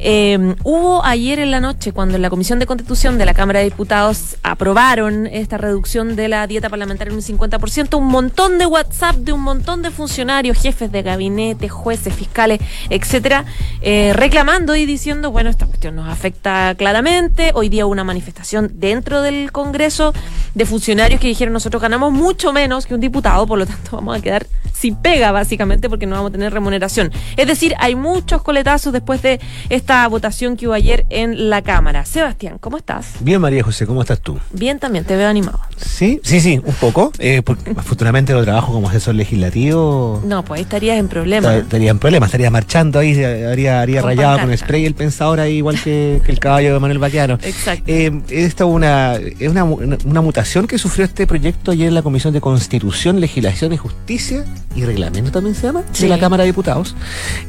eh, 0.00 0.54
hubo 0.62 1.04
ayer 1.04 1.40
en 1.40 1.50
la 1.50 1.58
noche, 1.58 1.92
cuando 1.92 2.14
en 2.14 2.22
la 2.22 2.30
Comisión 2.30 2.60
de 2.60 2.66
Constitución 2.66 3.18
de 3.18 3.24
la 3.26 3.34
Cámara 3.34 3.58
de 3.58 3.64
Diputados 3.64 4.36
aprobaron 4.44 5.26
esta 5.26 5.58
reducción 5.58 6.14
de 6.14 6.28
la 6.28 6.46
dieta 6.46 6.68
parlamentaria 6.68 7.10
en 7.10 7.16
un 7.16 7.22
50%, 7.22 7.98
un 7.98 8.06
montón 8.06 8.58
de 8.58 8.66
WhatsApp 8.66 9.16
de 9.16 9.32
un 9.32 9.40
montón 9.40 9.82
de 9.82 9.90
funcionarios, 9.90 10.56
jefes 10.58 10.92
de 10.92 11.02
gabinete, 11.02 11.68
jueces, 11.68 12.14
fiscales, 12.14 12.60
etcétera, 12.90 13.44
eh, 13.80 14.12
reclamando 14.14 14.76
y 14.76 14.86
diciendo, 14.86 15.32
bueno, 15.32 15.50
esta 15.50 15.66
cuestión 15.66 15.96
nos 15.96 16.08
afecta 16.08 16.76
claramente. 16.76 17.50
Hoy 17.54 17.68
día 17.68 17.84
hubo 17.84 17.92
una 17.92 18.04
manifestación 18.04 18.70
dentro 18.74 19.20
del 19.20 19.50
Congreso 19.50 20.12
de 20.58 20.66
funcionarios 20.66 21.20
que 21.20 21.28
dijeron 21.28 21.54
nosotros 21.54 21.80
ganamos 21.80 22.12
mucho 22.12 22.52
menos 22.52 22.84
que 22.84 22.92
un 22.92 23.00
diputado, 23.00 23.46
por 23.46 23.60
lo 23.60 23.64
tanto 23.64 23.92
vamos 23.92 24.18
a 24.18 24.20
quedar 24.20 24.44
sin 24.78 24.96
pega, 24.96 25.32
básicamente, 25.32 25.88
porque 25.88 26.06
no 26.06 26.16
vamos 26.16 26.30
a 26.30 26.32
tener 26.32 26.52
remuneración. 26.52 27.10
Es 27.36 27.46
decir, 27.46 27.74
hay 27.78 27.94
muchos 27.94 28.42
coletazos 28.42 28.92
después 28.92 29.22
de 29.22 29.40
esta 29.70 30.06
votación 30.08 30.56
que 30.56 30.66
hubo 30.66 30.74
ayer 30.74 31.06
en 31.10 31.50
la 31.50 31.62
Cámara. 31.62 32.04
Sebastián, 32.04 32.58
¿cómo 32.58 32.76
estás? 32.76 33.14
Bien, 33.20 33.40
María 33.40 33.64
José, 33.64 33.86
¿cómo 33.86 34.02
estás 34.02 34.20
tú? 34.20 34.38
Bien 34.52 34.78
también, 34.78 35.04
te 35.04 35.16
veo 35.16 35.28
animado. 35.28 35.60
Sí, 35.76 36.20
sí, 36.22 36.40
sí, 36.40 36.60
un 36.64 36.74
poco. 36.74 37.12
Eh, 37.18 37.42
porque 37.44 37.70
afortunadamente 37.76 38.32
lo 38.32 38.44
trabajo 38.44 38.72
como 38.72 38.88
asesor 38.88 39.14
legislativo. 39.16 40.22
No, 40.24 40.44
pues 40.44 40.58
ahí 40.58 40.62
estarías 40.62 40.98
en 40.98 41.08
problemas. 41.08 41.54
Estaría 41.54 41.90
en 41.90 41.98
problemas, 41.98 42.28
estaría 42.28 42.50
marchando 42.50 43.00
ahí, 43.00 43.22
haría, 43.22 43.80
haría 43.80 44.02
rayado 44.02 44.40
con 44.40 44.56
spray 44.56 44.86
el 44.86 44.94
pensador 44.94 45.40
ahí, 45.40 45.56
igual 45.56 45.80
que, 45.82 46.20
el 46.26 46.38
caballo 46.38 46.74
de 46.74 46.80
Manuel 46.80 46.98
Baquiano. 46.98 47.34
Exacto. 47.42 47.84
Eh, 47.86 48.12
esta 48.30 48.64
una, 48.64 49.14
es 49.16 49.48
una, 49.48 49.64
una, 49.64 50.20
mutación 50.20 50.47
que 50.48 50.78
sufrió 50.78 51.04
este 51.04 51.26
proyecto 51.26 51.72
ayer 51.72 51.88
en 51.88 51.94
la 51.94 52.00
Comisión 52.00 52.32
de 52.32 52.40
Constitución, 52.40 53.20
Legislación 53.20 53.74
y 53.74 53.76
Justicia 53.76 54.46
y 54.74 54.82
Reglamento 54.82 55.30
también 55.30 55.54
se 55.54 55.66
llama, 55.66 55.82
de 55.98 56.08
la 56.08 56.18
Cámara 56.18 56.44
de 56.44 56.48
Diputados. 56.48 56.96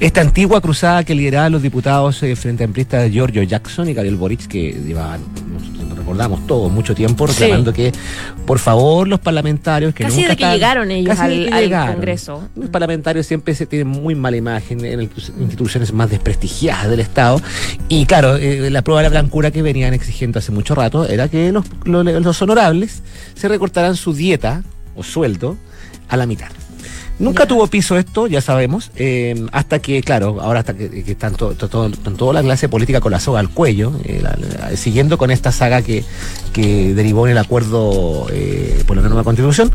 Esta 0.01 0.19
antigua 0.19 0.59
cruzada 0.59 1.05
que 1.05 1.15
lideraban 1.15 1.53
los 1.53 1.61
diputados 1.61 2.21
eh, 2.23 2.35
frente 2.35 2.63
a 2.63 2.65
empleistas 2.65 3.09
Giorgio 3.09 3.41
Jackson 3.43 3.87
y 3.87 3.93
Gabriel 3.93 4.17
Boric, 4.17 4.47
que 4.47 4.73
llevaban, 4.85 5.21
recordamos 5.95 6.45
todos, 6.45 6.71
mucho 6.71 6.93
tiempo 6.93 7.25
reclamando 7.25 7.71
que, 7.71 7.93
por 8.45 8.59
favor, 8.59 9.07
los 9.07 9.19
parlamentarios 9.19 9.93
que 9.93 10.03
casi 10.03 10.17
nunca 10.17 10.29
de 10.29 10.37
que 10.37 10.51
llegaron 10.51 10.91
ellos 10.91 11.17
al, 11.19 11.49
Congreso. 11.93 12.49
Los 12.55 12.69
parlamentarios 12.69 13.25
siempre 13.25 13.55
se 13.55 13.65
tienen 13.65 13.87
muy 13.87 14.15
mala 14.15 14.35
imagen 14.35 14.83
en 14.83 15.01
instituciones 15.01 15.93
más 15.93 16.09
desprestigiadas 16.09 16.89
del 16.89 16.99
Estado. 16.99 17.41
Y 17.87 18.05
claro, 18.05 18.35
eh, 18.35 18.69
la 18.69 18.81
prueba 18.81 19.01
de 19.01 19.09
la 19.09 19.11
blancura 19.11 19.51
que 19.51 19.61
venían 19.61 19.93
exigiendo 19.93 20.39
hace 20.39 20.51
mucho 20.51 20.75
rato 20.75 21.07
era 21.07 21.27
que 21.27 21.51
los, 21.51 21.65
los 21.85 22.41
honorables 22.41 22.88
se 23.35 23.47
recortaran 23.47 23.95
su 23.95 24.13
dieta 24.13 24.63
o 24.95 25.03
sueldo 25.03 25.57
a 26.07 26.17
la 26.17 26.25
mitad. 26.25 26.49
Nunca 27.19 27.45
tuvo 27.45 27.67
piso 27.67 27.97
esto, 27.97 28.27
ya 28.27 28.39
sabemos, 28.39 28.91
eh, 28.95 29.45
hasta 29.51 29.79
que, 29.79 30.01
claro, 30.01 30.39
ahora 30.39 30.61
hasta 30.61 30.73
que, 30.73 31.03
que 31.03 31.11
están 31.11 31.35
toda 31.35 32.33
la 32.33 32.41
clase 32.41 32.69
política 32.69 33.01
con 33.01 33.11
la 33.11 33.19
soga 33.19 33.41
al 33.41 33.49
cuello, 33.49 33.91
eh, 34.05 34.23
siguiendo 34.77 35.17
con 35.17 35.29
esta 35.29 35.51
saga 35.51 35.81
que, 35.81 36.05
que 36.53 36.93
derivó 36.93 37.27
en 37.27 37.33
el 37.33 37.37
acuerdo 37.37 38.27
eh, 38.31 38.83
por 38.87 38.95
la 38.95 39.03
nueva 39.03 39.25
constitución. 39.25 39.71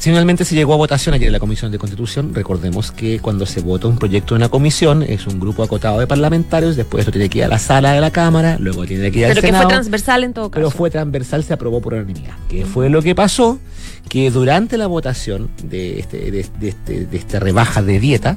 Finalmente 0.00 0.44
se 0.44 0.54
llegó 0.54 0.74
a 0.74 0.76
votación 0.76 1.14
ayer 1.14 1.26
en 1.26 1.32
la 1.32 1.40
Comisión 1.40 1.72
de 1.72 1.78
Constitución. 1.78 2.32
Recordemos 2.32 2.92
que 2.92 3.18
cuando 3.18 3.46
se 3.46 3.60
vota 3.60 3.88
un 3.88 3.98
proyecto 3.98 4.34
en 4.34 4.42
una 4.42 4.48
comisión 4.48 5.02
es 5.02 5.26
un 5.26 5.40
grupo 5.40 5.62
acotado 5.62 5.98
de 5.98 6.06
parlamentarios, 6.06 6.76
después 6.76 7.00
esto 7.00 7.10
tiene 7.10 7.28
que 7.28 7.38
ir 7.38 7.44
a 7.44 7.48
la 7.48 7.58
sala 7.58 7.92
de 7.92 8.00
la 8.00 8.12
Cámara, 8.12 8.56
luego 8.60 8.86
tiene 8.86 9.10
que 9.10 9.18
ir 9.18 9.26
al 9.26 9.34
Senado. 9.34 9.42
Pero 9.42 9.58
que 9.58 9.64
fue 9.64 9.72
transversal 9.72 10.24
en 10.24 10.32
todo 10.32 10.50
caso. 10.50 10.60
Pero 10.60 10.70
fue 10.70 10.90
transversal, 10.90 11.42
se 11.42 11.52
aprobó 11.52 11.80
por 11.80 11.94
unanimidad. 11.94 12.34
Que 12.48 12.64
fue 12.64 12.88
lo 12.90 13.02
que 13.02 13.14
pasó, 13.16 13.58
que 14.08 14.30
durante 14.30 14.78
la 14.78 14.86
votación 14.86 15.50
de, 15.64 15.98
este, 15.98 16.30
de, 16.30 16.40
este, 16.40 17.06
de 17.06 17.16
esta 17.16 17.40
rebaja 17.40 17.82
de 17.82 17.98
dieta, 17.98 18.36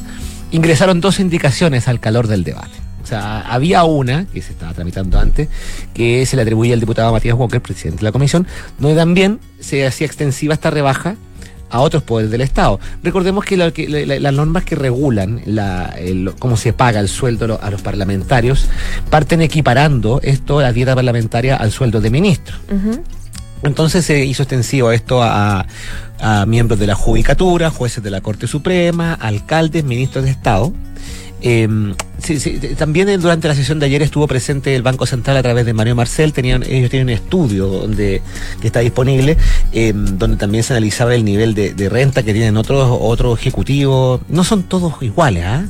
ingresaron 0.51 0.99
dos 0.99 1.19
indicaciones 1.19 1.87
al 1.87 1.99
calor 1.99 2.27
del 2.27 2.43
debate. 2.43 2.71
O 3.03 3.07
sea, 3.07 3.41
había 3.41 3.83
una, 3.83 4.25
que 4.25 4.41
se 4.41 4.51
estaba 4.51 4.73
tramitando 4.73 5.19
antes, 5.19 5.47
que 5.93 6.25
se 6.25 6.35
le 6.35 6.41
atribuía 6.41 6.73
al 6.73 6.79
diputado 6.79 7.11
Matías 7.11 7.35
Walker, 7.35 7.61
presidente 7.61 7.99
de 7.99 8.05
la 8.05 8.11
comisión, 8.11 8.47
donde 8.79 8.95
también 8.95 9.39
se 9.59 9.85
hacía 9.85 10.07
extensiva 10.07 10.53
esta 10.53 10.69
rebaja 10.69 11.15
a 11.71 11.79
otros 11.79 12.03
poderes 12.03 12.31
del 12.31 12.41
Estado. 12.41 12.79
Recordemos 13.03 13.45
que, 13.45 13.57
las 13.57 14.33
normas 14.33 14.63
que 14.63 14.75
regulan 14.75 15.41
la, 15.45 15.95
cómo 16.37 16.57
se 16.57 16.73
paga 16.73 16.99
el 16.99 17.07
sueldo 17.07 17.59
a 17.61 17.69
los 17.71 17.81
parlamentarios 17.81 18.67
parten 19.09 19.41
equiparando 19.41 20.19
esto, 20.23 20.61
la 20.61 20.73
dieta 20.73 20.95
parlamentaria, 20.95 21.55
al 21.55 21.71
sueldo 21.71 22.01
de 22.01 22.09
ministro. 22.09 22.55
Entonces 23.63 24.05
se 24.05 24.25
hizo 24.25 24.43
extensivo 24.43 24.91
esto 24.91 25.21
a, 25.21 25.65
a 26.19 26.45
miembros 26.45 26.79
de 26.79 26.87
la 26.87 26.95
Judicatura, 26.95 27.69
jueces 27.69 28.03
de 28.03 28.11
la 28.11 28.21
Corte 28.21 28.47
Suprema, 28.47 29.13
alcaldes, 29.13 29.83
ministros 29.83 30.25
de 30.25 30.31
Estado. 30.31 30.73
Sí, 31.41 32.59
también 32.77 33.19
durante 33.19 33.47
la 33.47 33.55
sesión 33.55 33.79
de 33.79 33.87
ayer 33.87 34.03
estuvo 34.03 34.27
presente 34.27 34.75
el 34.75 34.83
Banco 34.83 35.07
Central 35.07 35.37
a 35.37 35.41
través 35.41 35.65
de 35.65 35.73
Mario 35.73 35.95
Marcel. 35.95 36.33
Tenían, 36.33 36.63
ellos 36.63 36.89
tienen 36.91 37.07
un 37.07 37.13
estudio 37.13 37.67
donde, 37.67 38.21
que 38.61 38.67
está 38.67 38.81
disponible, 38.81 39.37
eh, 39.71 39.91
donde 39.95 40.37
también 40.37 40.63
se 40.63 40.73
analizaba 40.73 41.15
el 41.15 41.25
nivel 41.25 41.55
de, 41.55 41.73
de, 41.73 41.89
renta 41.89 42.21
que 42.21 42.33
tienen 42.33 42.57
otros, 42.57 42.87
otros 43.01 43.39
ejecutivos. 43.39 44.21
No 44.29 44.43
son 44.43 44.63
todos 44.63 45.01
iguales, 45.01 45.43
¿ah? 45.45 45.65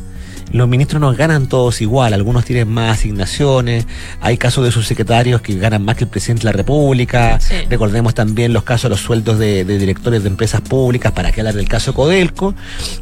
Los 0.51 0.67
ministros 0.67 1.01
no 1.01 1.13
ganan 1.13 1.47
todos 1.47 1.81
igual, 1.81 2.13
algunos 2.13 2.45
tienen 2.45 2.67
más 2.67 2.99
asignaciones, 2.99 3.85
hay 4.19 4.37
casos 4.37 4.63
de 4.63 4.71
subsecretarios 4.71 5.41
que 5.41 5.55
ganan 5.55 5.83
más 5.83 5.95
que 5.95 6.03
el 6.05 6.09
presidente 6.09 6.41
de 6.41 6.45
la 6.45 6.51
República, 6.53 7.39
recordemos 7.69 8.13
también 8.13 8.53
los 8.53 8.63
casos 8.63 8.83
de 8.83 8.89
los 8.89 9.01
sueldos 9.01 9.39
de, 9.39 9.63
directores 9.65 10.23
de 10.23 10.29
empresas 10.29 10.61
públicas, 10.61 11.11
para 11.11 11.31
que 11.31 11.41
hablar 11.41 11.55
del 11.55 11.67
caso 11.67 11.93
Codelco, 11.93 12.53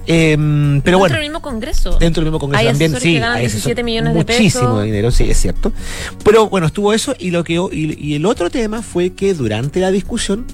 Em, 0.06 0.82
pero 0.82 0.98
Dentro 0.98 1.00
bueno. 1.00 1.16
del 1.16 1.24
mismo 1.24 1.42
Congreso. 1.42 1.98
Dentro 2.00 2.22
del 2.22 2.32
mismo 2.32 2.40
Congreso 2.40 2.62
Hay 2.62 2.68
también, 2.68 2.96
sí. 3.00 3.14
que 3.14 3.20
ganan 3.20 3.38
hay 3.38 3.42
17 3.42 3.84
millones 3.84 4.14
de 4.14 4.20
muchísimo 4.20 4.64
pesos. 4.64 4.84
dinero, 4.84 5.12
sí, 5.12 5.30
es 5.30 5.38
cierto. 5.40 5.72
Pero 6.24 6.50
bueno, 6.50 6.68
estuvo 6.68 6.94
eso 6.94 7.16
y 7.20 7.32
lo 7.32 7.44
que 7.44 7.54
y, 7.54 7.98
y 8.00 8.16
el 8.16 8.26
otro 8.26 8.50
tema 8.50 8.82
fue 8.82 9.12
que 9.12 9.34
durante 9.34 9.80
la 9.80 9.92
discusión 9.92 10.46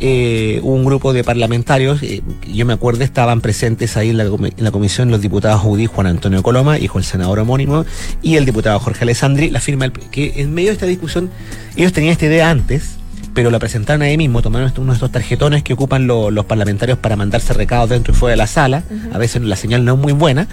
eh, 0.00 0.60
un 0.62 0.84
grupo 0.84 1.12
de 1.12 1.22
parlamentarios, 1.24 2.02
eh, 2.02 2.22
yo 2.52 2.66
me 2.66 2.72
acuerdo, 2.72 3.04
estaban 3.04 3.40
presentes 3.40 3.96
ahí 3.96 4.10
en 4.10 4.16
la, 4.16 4.24
en 4.24 4.52
la 4.58 4.70
comisión 4.70 5.10
los 5.10 5.20
diputados 5.20 5.60
Judí, 5.60 5.86
Juan 5.86 6.06
Antonio 6.06 6.42
Coloma, 6.42 6.78
hijo 6.78 6.98
del 6.98 7.04
senador 7.04 7.38
homónimo, 7.38 7.84
y 8.22 8.36
el 8.36 8.44
diputado 8.44 8.78
Jorge 8.80 9.04
Alessandri, 9.04 9.50
la 9.50 9.60
firma 9.60 9.90
que 9.90 10.34
en 10.42 10.52
medio 10.54 10.68
de 10.68 10.74
esta 10.74 10.86
discusión, 10.86 11.30
ellos 11.76 11.92
tenían 11.92 12.12
esta 12.12 12.26
idea 12.26 12.50
antes, 12.50 12.96
pero 13.34 13.50
la 13.50 13.58
presentaron 13.58 14.02
ahí 14.02 14.18
mismo, 14.18 14.42
tomaron 14.42 14.70
uno 14.76 14.92
de 14.92 14.94
estos 14.94 15.10
tarjetones 15.10 15.62
que 15.62 15.72
ocupan 15.72 16.06
lo- 16.06 16.30
los 16.30 16.44
parlamentarios 16.44 16.98
para 16.98 17.16
mandarse 17.16 17.54
recados 17.54 17.88
dentro 17.88 18.12
y 18.12 18.16
fuera 18.16 18.32
de 18.32 18.36
la 18.36 18.46
sala, 18.46 18.82
a 19.12 19.16
veces 19.18 19.40
la 19.42 19.56
señal 19.56 19.84
no 19.86 19.94
es 19.94 19.98
muy 20.00 20.12
buena, 20.12 20.48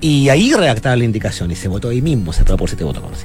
y 0.00 0.28
ahí 0.28 0.52
redactaban 0.54 0.98
la 0.98 1.04
indicación 1.04 1.50
y 1.50 1.56
se 1.56 1.68
votó 1.68 1.88
ahí 1.88 2.00
mismo, 2.02 2.32
se 2.32 2.42
aprobó 2.42 2.58
por 2.58 2.68
siete 2.68 2.84
votos. 2.84 3.02
contra. 3.02 3.20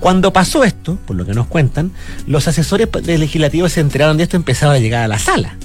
Cuando 0.00 0.32
pasó 0.32 0.64
esto, 0.64 0.98
por 1.06 1.16
lo 1.16 1.24
que 1.24 1.34
nos 1.34 1.46
cuentan, 1.46 1.92
los 2.26 2.48
asesores 2.48 2.88
legislativos 3.06 3.72
se 3.72 3.80
enteraron 3.80 4.16
de 4.16 4.24
esto 4.24 4.36
y 4.36 4.38
empezaron 4.38 4.74
a 4.74 4.78
llegar 4.78 5.04
a 5.04 5.08
la 5.08 5.18
sala. 5.18 5.56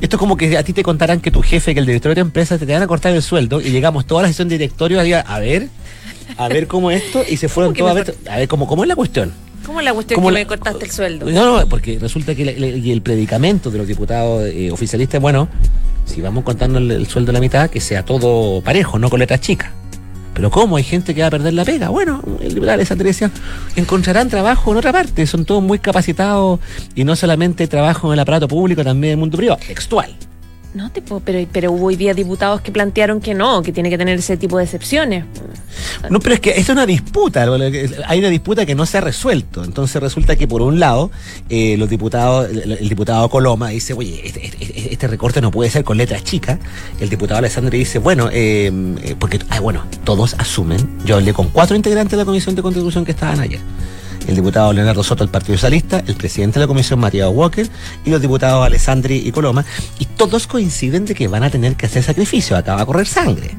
Esto 0.00 0.16
es 0.16 0.18
como 0.20 0.36
que 0.36 0.56
a 0.56 0.62
ti 0.62 0.72
te 0.72 0.82
contaran 0.82 1.20
que 1.20 1.30
tu 1.30 1.42
jefe, 1.42 1.74
que 1.74 1.80
el 1.80 1.86
director 1.86 2.10
de 2.10 2.14
tu 2.16 2.20
empresa, 2.22 2.56
te, 2.58 2.64
te 2.64 2.72
van 2.72 2.82
a 2.82 2.86
cortar 2.86 3.12
el 3.14 3.22
sueldo 3.22 3.60
y 3.60 3.64
llegamos 3.70 4.06
toda 4.06 4.22
la 4.22 4.28
sesión 4.28 4.48
de 4.48 4.56
directorio 4.56 4.98
a, 4.98 5.20
a 5.20 5.38
ver, 5.40 5.68
a 6.38 6.48
ver 6.48 6.66
cómo 6.66 6.90
esto 6.90 7.22
y 7.28 7.36
se 7.36 7.48
fueron 7.48 7.74
¿Cómo 7.74 7.94
que 7.94 8.02
todos 8.04 8.16
a 8.16 8.22
ver, 8.22 8.32
a 8.32 8.36
ver 8.38 8.48
cómo, 8.48 8.66
cómo 8.66 8.82
es 8.84 8.88
la 8.88 8.96
cuestión. 8.96 9.30
¿Cómo 9.66 9.80
es 9.80 9.84
la 9.84 9.92
cuestión 9.92 10.16
¿Cómo 10.16 10.28
que 10.28 10.32
la- 10.32 10.38
me 10.40 10.46
cortaste 10.46 10.86
el 10.86 10.90
sueldo? 10.90 11.26
No, 11.30 11.60
no, 11.60 11.68
porque 11.68 11.98
resulta 12.00 12.34
que 12.34 12.42
y 12.82 12.90
el 12.90 13.02
predicamento 13.02 13.70
de 13.70 13.76
los 13.76 13.86
diputados 13.86 14.44
eh, 14.48 14.70
oficialistas, 14.72 15.20
bueno, 15.20 15.48
si 16.06 16.22
vamos 16.22 16.44
contando 16.44 16.78
el, 16.78 16.90
el 16.90 17.06
sueldo 17.06 17.30
a 17.30 17.34
la 17.34 17.40
mitad, 17.40 17.68
que 17.68 17.80
sea 17.80 18.02
todo 18.02 18.62
parejo, 18.62 18.98
no 18.98 19.10
con 19.10 19.20
letras 19.20 19.42
chicas. 19.42 19.70
Pero 20.40 20.50
¿cómo? 20.50 20.78
Hay 20.78 20.84
gente 20.84 21.14
que 21.14 21.20
va 21.20 21.26
a 21.26 21.30
perder 21.30 21.52
la 21.52 21.66
pega. 21.66 21.90
Bueno, 21.90 22.22
el 22.40 22.54
diputado 22.54 22.72
Alessandri 22.72 23.08
decía, 23.08 23.30
encontrarán 23.76 24.30
trabajo 24.30 24.72
en 24.72 24.78
otra 24.78 24.90
parte, 24.90 25.26
son 25.26 25.44
todos 25.44 25.62
muy 25.62 25.78
capacitados 25.78 26.60
y 26.94 27.04
no 27.04 27.14
solamente 27.14 27.66
trabajo 27.66 28.06
en 28.06 28.14
el 28.14 28.20
aparato 28.20 28.48
público, 28.48 28.82
también 28.82 29.10
en 29.10 29.18
el 29.18 29.20
mundo 29.20 29.36
privado. 29.36 29.60
Textual. 29.66 30.16
No, 30.72 30.90
pero, 31.24 31.46
pero 31.52 31.72
hubo 31.72 31.86
hoy 31.86 31.96
día 31.96 32.14
diputados 32.14 32.60
que 32.60 32.70
plantearon 32.70 33.20
que 33.20 33.34
no, 33.34 33.60
que 33.62 33.72
tiene 33.72 33.90
que 33.90 33.98
tener 33.98 34.18
ese 34.18 34.36
tipo 34.36 34.56
de 34.56 34.64
excepciones. 34.64 35.24
No, 36.08 36.20
pero 36.20 36.36
es 36.36 36.40
que 36.40 36.50
es 36.50 36.68
una 36.68 36.86
disputa, 36.86 37.46
hay 38.06 38.18
una 38.20 38.28
disputa 38.28 38.64
que 38.64 38.76
no 38.76 38.86
se 38.86 38.98
ha 38.98 39.00
resuelto. 39.00 39.64
Entonces 39.64 40.00
resulta 40.00 40.36
que 40.36 40.46
por 40.46 40.62
un 40.62 40.78
lado, 40.78 41.10
eh, 41.48 41.76
los 41.76 41.88
diputados, 41.88 42.48
el, 42.50 42.88
diputado 42.88 43.28
Coloma 43.28 43.70
dice, 43.70 43.94
oye, 43.94 44.20
este, 44.24 44.46
este- 44.46 44.92
este 44.92 45.06
recorte 45.08 45.40
no 45.40 45.50
puede 45.50 45.70
ser 45.70 45.82
con 45.82 45.96
letras 45.96 46.22
chicas. 46.22 46.58
El 47.00 47.08
diputado 47.08 47.38
Alessandri 47.38 47.78
dice, 47.78 47.98
bueno, 47.98 48.28
eh, 48.32 48.70
eh, 49.02 49.16
porque, 49.18 49.40
ah, 49.50 49.58
bueno, 49.60 49.84
todos 50.04 50.34
asumen. 50.38 50.98
Yo 51.04 51.16
hablé 51.16 51.32
con 51.32 51.48
cuatro 51.48 51.74
integrantes 51.74 52.12
de 52.12 52.18
la 52.18 52.24
Comisión 52.24 52.54
de 52.54 52.62
Constitución 52.62 53.04
que 53.04 53.10
estaban 53.10 53.40
ayer. 53.40 53.60
El 54.30 54.36
diputado 54.36 54.72
Leonardo 54.72 55.02
Soto 55.02 55.24
del 55.24 55.30
Partido 55.32 55.56
Socialista, 55.56 56.04
el 56.06 56.14
presidente 56.14 56.60
de 56.60 56.64
la 56.64 56.68
Comisión 56.68 57.00
Matías 57.00 57.28
Walker 57.32 57.68
y 58.04 58.10
los 58.10 58.22
diputados 58.22 58.64
Alessandri 58.64 59.16
y 59.26 59.32
Coloma, 59.32 59.64
y 59.98 60.04
todos 60.04 60.46
coinciden 60.46 61.04
de 61.04 61.16
que 61.16 61.26
van 61.26 61.42
a 61.42 61.50
tener 61.50 61.74
que 61.74 61.86
hacer 61.86 62.04
sacrificio, 62.04 62.56
acá 62.56 62.76
va 62.76 62.82
a 62.82 62.86
correr 62.86 63.08
sangre. 63.08 63.56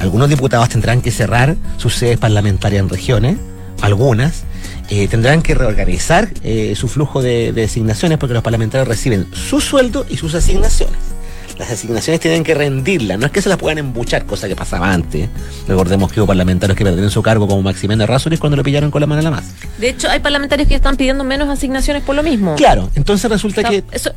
Algunos 0.00 0.30
diputados 0.30 0.70
tendrán 0.70 1.02
que 1.02 1.10
cerrar 1.10 1.54
sus 1.76 1.96
sedes 1.96 2.16
parlamentarias 2.16 2.82
en 2.82 2.88
regiones, 2.88 3.36
algunas 3.82 4.44
eh, 4.88 5.06
tendrán 5.06 5.42
que 5.42 5.54
reorganizar 5.54 6.30
eh, 6.42 6.72
su 6.76 6.88
flujo 6.88 7.20
de, 7.20 7.52
de 7.52 7.64
asignaciones 7.64 8.16
porque 8.16 8.32
los 8.32 8.42
parlamentarios 8.42 8.88
reciben 8.88 9.26
su 9.34 9.60
sueldo 9.60 10.06
y 10.08 10.16
sus 10.16 10.34
asignaciones. 10.34 11.15
Las 11.58 11.70
asignaciones 11.70 12.20
tienen 12.20 12.44
que 12.44 12.54
rendirlas, 12.54 13.18
no 13.18 13.24
es 13.26 13.32
que 13.32 13.40
se 13.40 13.48
las 13.48 13.56
puedan 13.56 13.78
embuchar, 13.78 14.26
cosa 14.26 14.46
que 14.46 14.54
pasaba 14.54 14.92
antes. 14.92 15.28
Recordemos 15.66 16.12
que 16.12 16.20
hubo 16.20 16.26
parlamentarios 16.26 16.76
que 16.76 16.84
perdieron 16.84 17.10
su 17.10 17.22
cargo 17.22 17.48
como 17.48 17.62
Maximiliano 17.62 18.06
Razzoris 18.06 18.38
cuando 18.38 18.56
lo 18.56 18.62
pillaron 18.62 18.90
con 18.90 19.00
la 19.00 19.06
mano 19.06 19.20
en 19.20 19.24
la 19.24 19.30
masa. 19.30 19.48
De 19.78 19.88
hecho, 19.88 20.08
hay 20.10 20.20
parlamentarios 20.20 20.68
que 20.68 20.74
están 20.74 20.96
pidiendo 20.96 21.24
menos 21.24 21.48
asignaciones 21.48 22.02
por 22.02 22.14
lo 22.14 22.22
mismo. 22.22 22.56
Claro, 22.56 22.90
entonces 22.94 23.30
resulta 23.30 23.60
O 23.60 23.62
sea, 23.62 23.70
que 23.70 23.84
eso, 23.90 24.10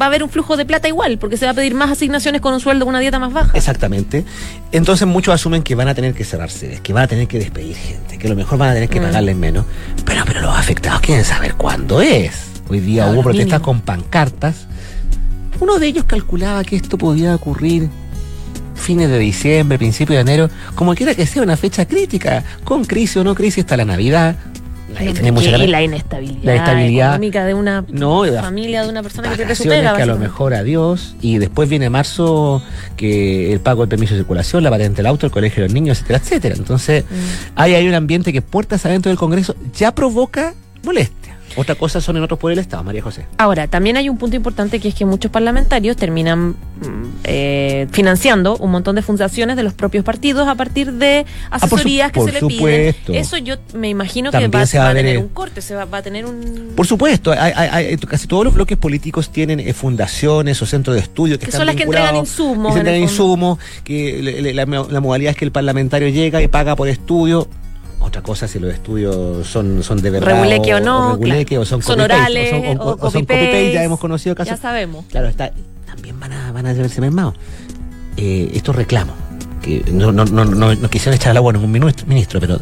va 0.00 0.06
a 0.06 0.08
haber 0.08 0.24
un 0.24 0.30
flujo 0.30 0.56
de 0.56 0.64
plata 0.66 0.88
igual, 0.88 1.18
porque 1.18 1.36
se 1.36 1.44
va 1.44 1.52
a 1.52 1.54
pedir 1.54 1.74
más 1.74 1.90
asignaciones 1.92 2.40
con 2.40 2.54
un 2.54 2.60
sueldo, 2.60 2.86
una 2.86 2.98
dieta 2.98 3.20
más 3.20 3.32
baja. 3.32 3.52
Exactamente. 3.54 4.24
Entonces 4.72 5.06
muchos 5.06 5.32
asumen 5.32 5.62
que 5.62 5.76
van 5.76 5.86
a 5.86 5.94
tener 5.94 6.12
que 6.14 6.24
cerrar 6.24 6.50
sedes, 6.50 6.80
que 6.80 6.92
van 6.92 7.04
a 7.04 7.06
tener 7.06 7.28
que 7.28 7.38
despedir 7.38 7.76
gente, 7.76 8.18
que 8.18 8.26
a 8.26 8.30
lo 8.30 8.36
mejor 8.36 8.58
van 8.58 8.70
a 8.70 8.74
tener 8.74 8.88
que 8.88 8.98
Mm. 9.00 9.04
pagarles 9.04 9.36
menos. 9.36 9.64
Pero, 10.04 10.24
pero 10.26 10.40
los 10.40 10.56
afectados 10.56 11.00
quieren 11.02 11.24
saber 11.24 11.54
cuándo 11.54 12.00
es. 12.02 12.46
Hoy 12.68 12.80
día 12.80 13.02
Claro, 13.02 13.14
hubo 13.14 13.22
protestas 13.24 13.60
mínimo. 13.60 13.64
con 13.64 13.80
pancartas. 13.80 14.66
Uno 15.60 15.78
de 15.78 15.86
ellos 15.86 16.04
calculaba 16.04 16.64
que 16.64 16.76
esto 16.76 16.96
podía 16.98 17.34
ocurrir 17.34 17.88
fines 18.74 19.10
de 19.10 19.18
diciembre, 19.18 19.76
principio 19.78 20.14
de 20.16 20.22
enero, 20.22 20.48
como 20.74 20.94
quiera 20.94 21.14
que 21.14 21.26
sea 21.26 21.42
una 21.42 21.56
fecha 21.56 21.86
crítica, 21.86 22.42
con 22.64 22.84
crisis 22.84 23.18
o 23.18 23.24
no 23.24 23.34
crisis, 23.34 23.58
está 23.58 23.76
la 23.76 23.84
Navidad. 23.84 24.36
Ahí 24.98 25.06
la 25.68 25.82
inestabilidad, 25.82 26.42
La 26.42 26.54
estabilidad. 26.56 27.08
económica 27.10 27.44
de 27.44 27.54
una 27.54 27.84
No, 27.92 28.24
familia, 28.42 28.82
de 28.82 28.88
una 28.88 29.02
persona 29.04 29.30
que 29.30 29.36
pierde 29.36 29.54
su 29.54 29.62
vacaciones 29.64 29.80
pega. 29.92 29.96
que 29.96 30.02
a 30.02 30.06
lo 30.06 30.18
mejor 30.18 30.52
adiós 30.52 31.14
y 31.20 31.38
después 31.38 31.68
viene 31.68 31.88
marzo 31.90 32.60
que 32.96 33.52
el 33.52 33.60
pago 33.60 33.82
del 33.82 33.88
permiso 33.90 34.14
de 34.14 34.20
circulación, 34.20 34.64
la 34.64 34.70
patente 34.70 34.96
del 34.96 35.06
auto, 35.06 35.26
el 35.26 35.32
colegio 35.32 35.62
de 35.62 35.68
los 35.68 35.74
niños, 35.74 35.98
etcétera, 35.98 36.18
etcétera. 36.18 36.54
Entonces, 36.56 37.04
Mm. 37.04 37.14
hay, 37.54 37.74
hay 37.74 37.86
un 37.86 37.94
ambiente 37.94 38.32
que 38.32 38.42
puertas 38.42 38.84
adentro 38.84 39.10
del 39.10 39.18
Congreso 39.18 39.54
ya 39.78 39.94
provoca 39.94 40.54
molestia. 40.82 41.36
Otra 41.56 41.74
cosa 41.74 42.00
son 42.00 42.16
en 42.16 42.22
otros 42.22 42.38
poderes 42.38 42.56
del 42.56 42.62
Estado, 42.64 42.84
María 42.84 43.02
José. 43.02 43.26
Ahora, 43.38 43.66
también 43.68 43.96
hay 43.96 44.08
un 44.08 44.18
punto 44.18 44.36
importante 44.36 44.80
que 44.80 44.88
es 44.88 44.94
que 44.94 45.04
muchos 45.04 45.30
parlamentarios 45.30 45.96
terminan 45.96 46.50
mm, 46.50 46.54
eh, 47.24 47.86
financiando 47.90 48.56
un 48.58 48.70
montón 48.70 48.94
de 48.96 49.02
fundaciones 49.02 49.56
de 49.56 49.62
los 49.62 49.74
propios 49.74 50.04
partidos 50.04 50.48
a 50.48 50.54
partir 50.54 50.92
de 50.92 51.26
Ah, 51.50 51.58
por 51.58 51.68
su- 51.68 51.74
asesorías 51.76 52.12
que 52.12 52.20
por 52.20 52.28
se 52.28 52.32
le 52.34 52.40
supuesto. 52.40 53.06
piden. 53.12 53.20
Eso 53.20 53.36
yo 53.38 53.56
me 53.74 53.88
imagino 53.88 54.30
También 54.30 54.50
que 54.50 54.58
va, 54.58 54.66
se 54.66 54.78
va 54.78 54.84
va 54.84 54.90
a 54.90 54.94
tener 54.94 55.18
un 55.18 55.28
corte, 55.28 55.60
se 55.60 55.74
va, 55.74 55.84
va 55.84 55.98
a 55.98 56.02
tener 56.02 56.24
un... 56.26 56.72
Por 56.76 56.86
supuesto, 56.86 57.32
hay- 57.32 57.52
hay- 57.54 57.68
hay- 57.86 57.96
casi 57.98 58.26
todos 58.26 58.44
los 58.44 58.54
bloques 58.54 58.78
políticos 58.78 59.30
tienen 59.30 59.60
eh, 59.60 59.72
fundaciones 59.72 60.60
o 60.62 60.66
centros 60.66 60.94
de 60.96 61.02
estudio 61.02 61.34
que, 61.38 61.46
Que 61.46 61.50
están 61.50 61.60
son 61.60 61.66
las 61.66 61.76
que 61.76 61.82
entregan 61.82 62.16
insumos, 62.16 62.72
que 62.74 62.80
en 62.80 62.86
entregan 62.86 63.02
insumos, 63.02 63.58
que 63.84 64.22
le- 64.22 64.42
le- 64.42 64.54
la, 64.54 64.66
la 64.66 65.00
modalidad 65.00 65.32
es 65.32 65.36
que 65.36 65.44
el 65.44 65.52
parlamentario 65.52 66.08
llega 66.08 66.40
y 66.42 66.48
paga 66.48 66.76
por 66.76 66.88
estudio. 66.88 67.48
Otra 68.00 68.22
cosa 68.22 68.48
si 68.48 68.58
los 68.58 68.72
estudios 68.72 69.46
son, 69.46 69.82
son 69.82 70.00
de 70.00 70.10
verdad. 70.10 70.34
Reguleque 70.34 70.74
o 70.74 70.80
no, 70.80 71.12
reguleque, 71.12 71.56
claro. 71.56 71.62
o 71.62 71.64
son, 71.66 71.82
Son 71.82 72.00
orales, 72.00 72.52
o 72.52 72.56
son, 72.56 72.78
o 72.80 72.96
o 72.98 73.10
son 73.10 73.26
ya 73.26 73.84
hemos 73.84 74.00
conocido 74.00 74.34
casos. 74.34 74.50
Ya 74.50 74.56
sabemos. 74.56 75.04
Claro, 75.10 75.28
está, 75.28 75.52
también 75.86 76.18
van 76.18 76.32
a, 76.32 76.50
van 76.50 76.66
a 76.66 76.72
verse 76.72 77.00
mermados. 77.00 77.34
Eh, 78.16 78.50
estos 78.54 78.74
reclamos, 78.74 79.14
que 79.60 79.84
no, 79.92 80.12
no, 80.12 80.24
no, 80.24 80.44
no, 80.44 80.90
quisieron 80.90 81.14
echar 81.14 81.30
al 81.30 81.36
agua 81.38 81.50
a 81.50 81.52
ningún 81.54 81.70
ministro, 81.70 82.06
ministro, 82.06 82.40
pero 82.40 82.60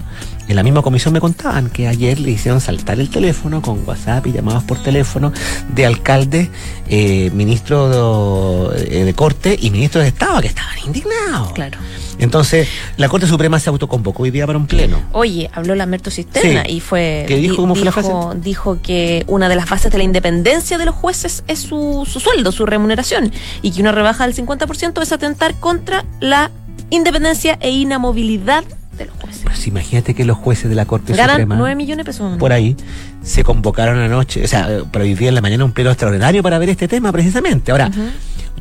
en 0.48 0.56
la 0.56 0.62
misma 0.62 0.82
comisión 0.82 1.12
me 1.14 1.20
contaban 1.20 1.70
que 1.70 1.86
ayer 1.88 2.18
le 2.18 2.30
hicieron 2.32 2.60
saltar 2.60 2.98
el 3.00 3.08
teléfono 3.10 3.60
con 3.62 3.82
WhatsApp 3.86 4.26
y 4.26 4.32
llamadas 4.32 4.64
por 4.64 4.82
teléfono 4.82 5.32
de 5.74 5.86
alcaldes, 5.86 6.48
eh, 6.88 7.30
ministros 7.34 8.74
de, 8.74 9.00
eh, 9.00 9.04
de 9.04 9.14
Corte 9.14 9.56
y 9.60 9.70
ministros 9.70 10.02
de 10.02 10.08
Estado 10.08 10.40
que 10.40 10.48
estaban 10.48 10.74
indignados. 10.86 11.52
Claro. 11.52 11.78
Entonces, 12.20 12.66
la 12.96 13.08
Corte 13.08 13.26
Suprema 13.28 13.60
se 13.60 13.68
autoconvocó 13.70 14.24
hoy 14.24 14.30
día 14.32 14.44
para 14.46 14.58
un 14.58 14.66
pleno. 14.66 15.00
Oye, 15.12 15.48
habló 15.54 15.74
Lamberto 15.76 16.10
Cisterna 16.10 16.64
Sí. 16.66 16.72
y 16.76 16.80
fue. 16.80 17.24
¿Qué 17.28 17.36
dijo? 17.36 17.52
di- 17.52 17.56
¿Cómo 17.56 17.74
fue 17.76 17.84
la 17.84 17.92
dijo, 17.92 18.34
dijo 18.42 18.78
que 18.82 19.24
una 19.28 19.48
de 19.48 19.54
las 19.54 19.68
bases 19.70 19.92
de 19.92 19.98
la 19.98 20.04
independencia 20.04 20.78
de 20.78 20.86
los 20.86 20.94
jueces 20.96 21.44
es 21.46 21.60
su, 21.60 22.08
su 22.10 22.18
sueldo, 22.18 22.50
su 22.50 22.66
remuneración. 22.66 23.30
Y 23.62 23.70
que 23.70 23.80
una 23.82 23.92
rebaja 23.92 24.26
del 24.26 24.34
50% 24.34 25.00
es 25.00 25.12
atentar 25.12 25.54
contra 25.60 26.04
la 26.20 26.50
independencia 26.90 27.58
e 27.60 27.70
inamovilidad 27.70 28.64
de 28.96 29.06
los 29.06 29.14
jueces. 29.16 29.42
Pues 29.44 29.66
imagínate 29.66 30.14
que 30.14 30.24
los 30.24 30.36
jueces 30.36 30.68
de 30.68 30.74
la 30.74 30.84
Corte 30.84 31.12
Ganan 31.14 31.36
Suprema. 31.36 31.56
9 31.56 31.74
millones 31.74 32.04
de 32.04 32.12
pesos. 32.12 32.36
por 32.38 32.52
ahí, 32.52 32.76
se 33.22 33.44
convocaron 33.44 33.98
anoche, 33.98 34.44
o 34.44 34.48
sea, 34.48 34.82
para 34.90 35.04
hoy 35.04 35.14
día 35.14 35.28
en 35.28 35.34
la 35.34 35.40
mañana 35.40 35.64
un 35.64 35.72
pleno 35.72 35.90
extraordinario 35.90 36.42
para 36.42 36.58
ver 36.58 36.70
este 36.70 36.88
tema 36.88 37.12
precisamente. 37.12 37.72
Ahora. 37.72 37.90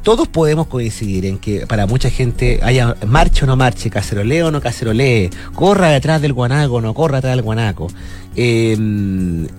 Todos 0.07 0.29
podemos 0.29 0.67
coincidir 0.67 1.25
en 1.25 1.37
que 1.37 1.67
para 1.67 1.85
mucha 1.85 2.09
gente 2.09 2.61
haya 2.63 2.95
marche 3.05 3.43
o 3.43 3.45
no 3.45 3.57
marche, 3.57 3.89
cacerolee 3.89 4.41
o 4.43 4.51
no 4.51 4.61
cacerolee, 4.61 5.29
corra 5.53 5.89
detrás 5.89 6.21
del 6.21 6.31
guanaco 6.31 6.75
o 6.75 6.81
no 6.81 6.93
corra 6.93 7.17
detrás 7.17 7.35
del 7.35 7.43
guanaco, 7.43 7.87
eh, 8.33 8.77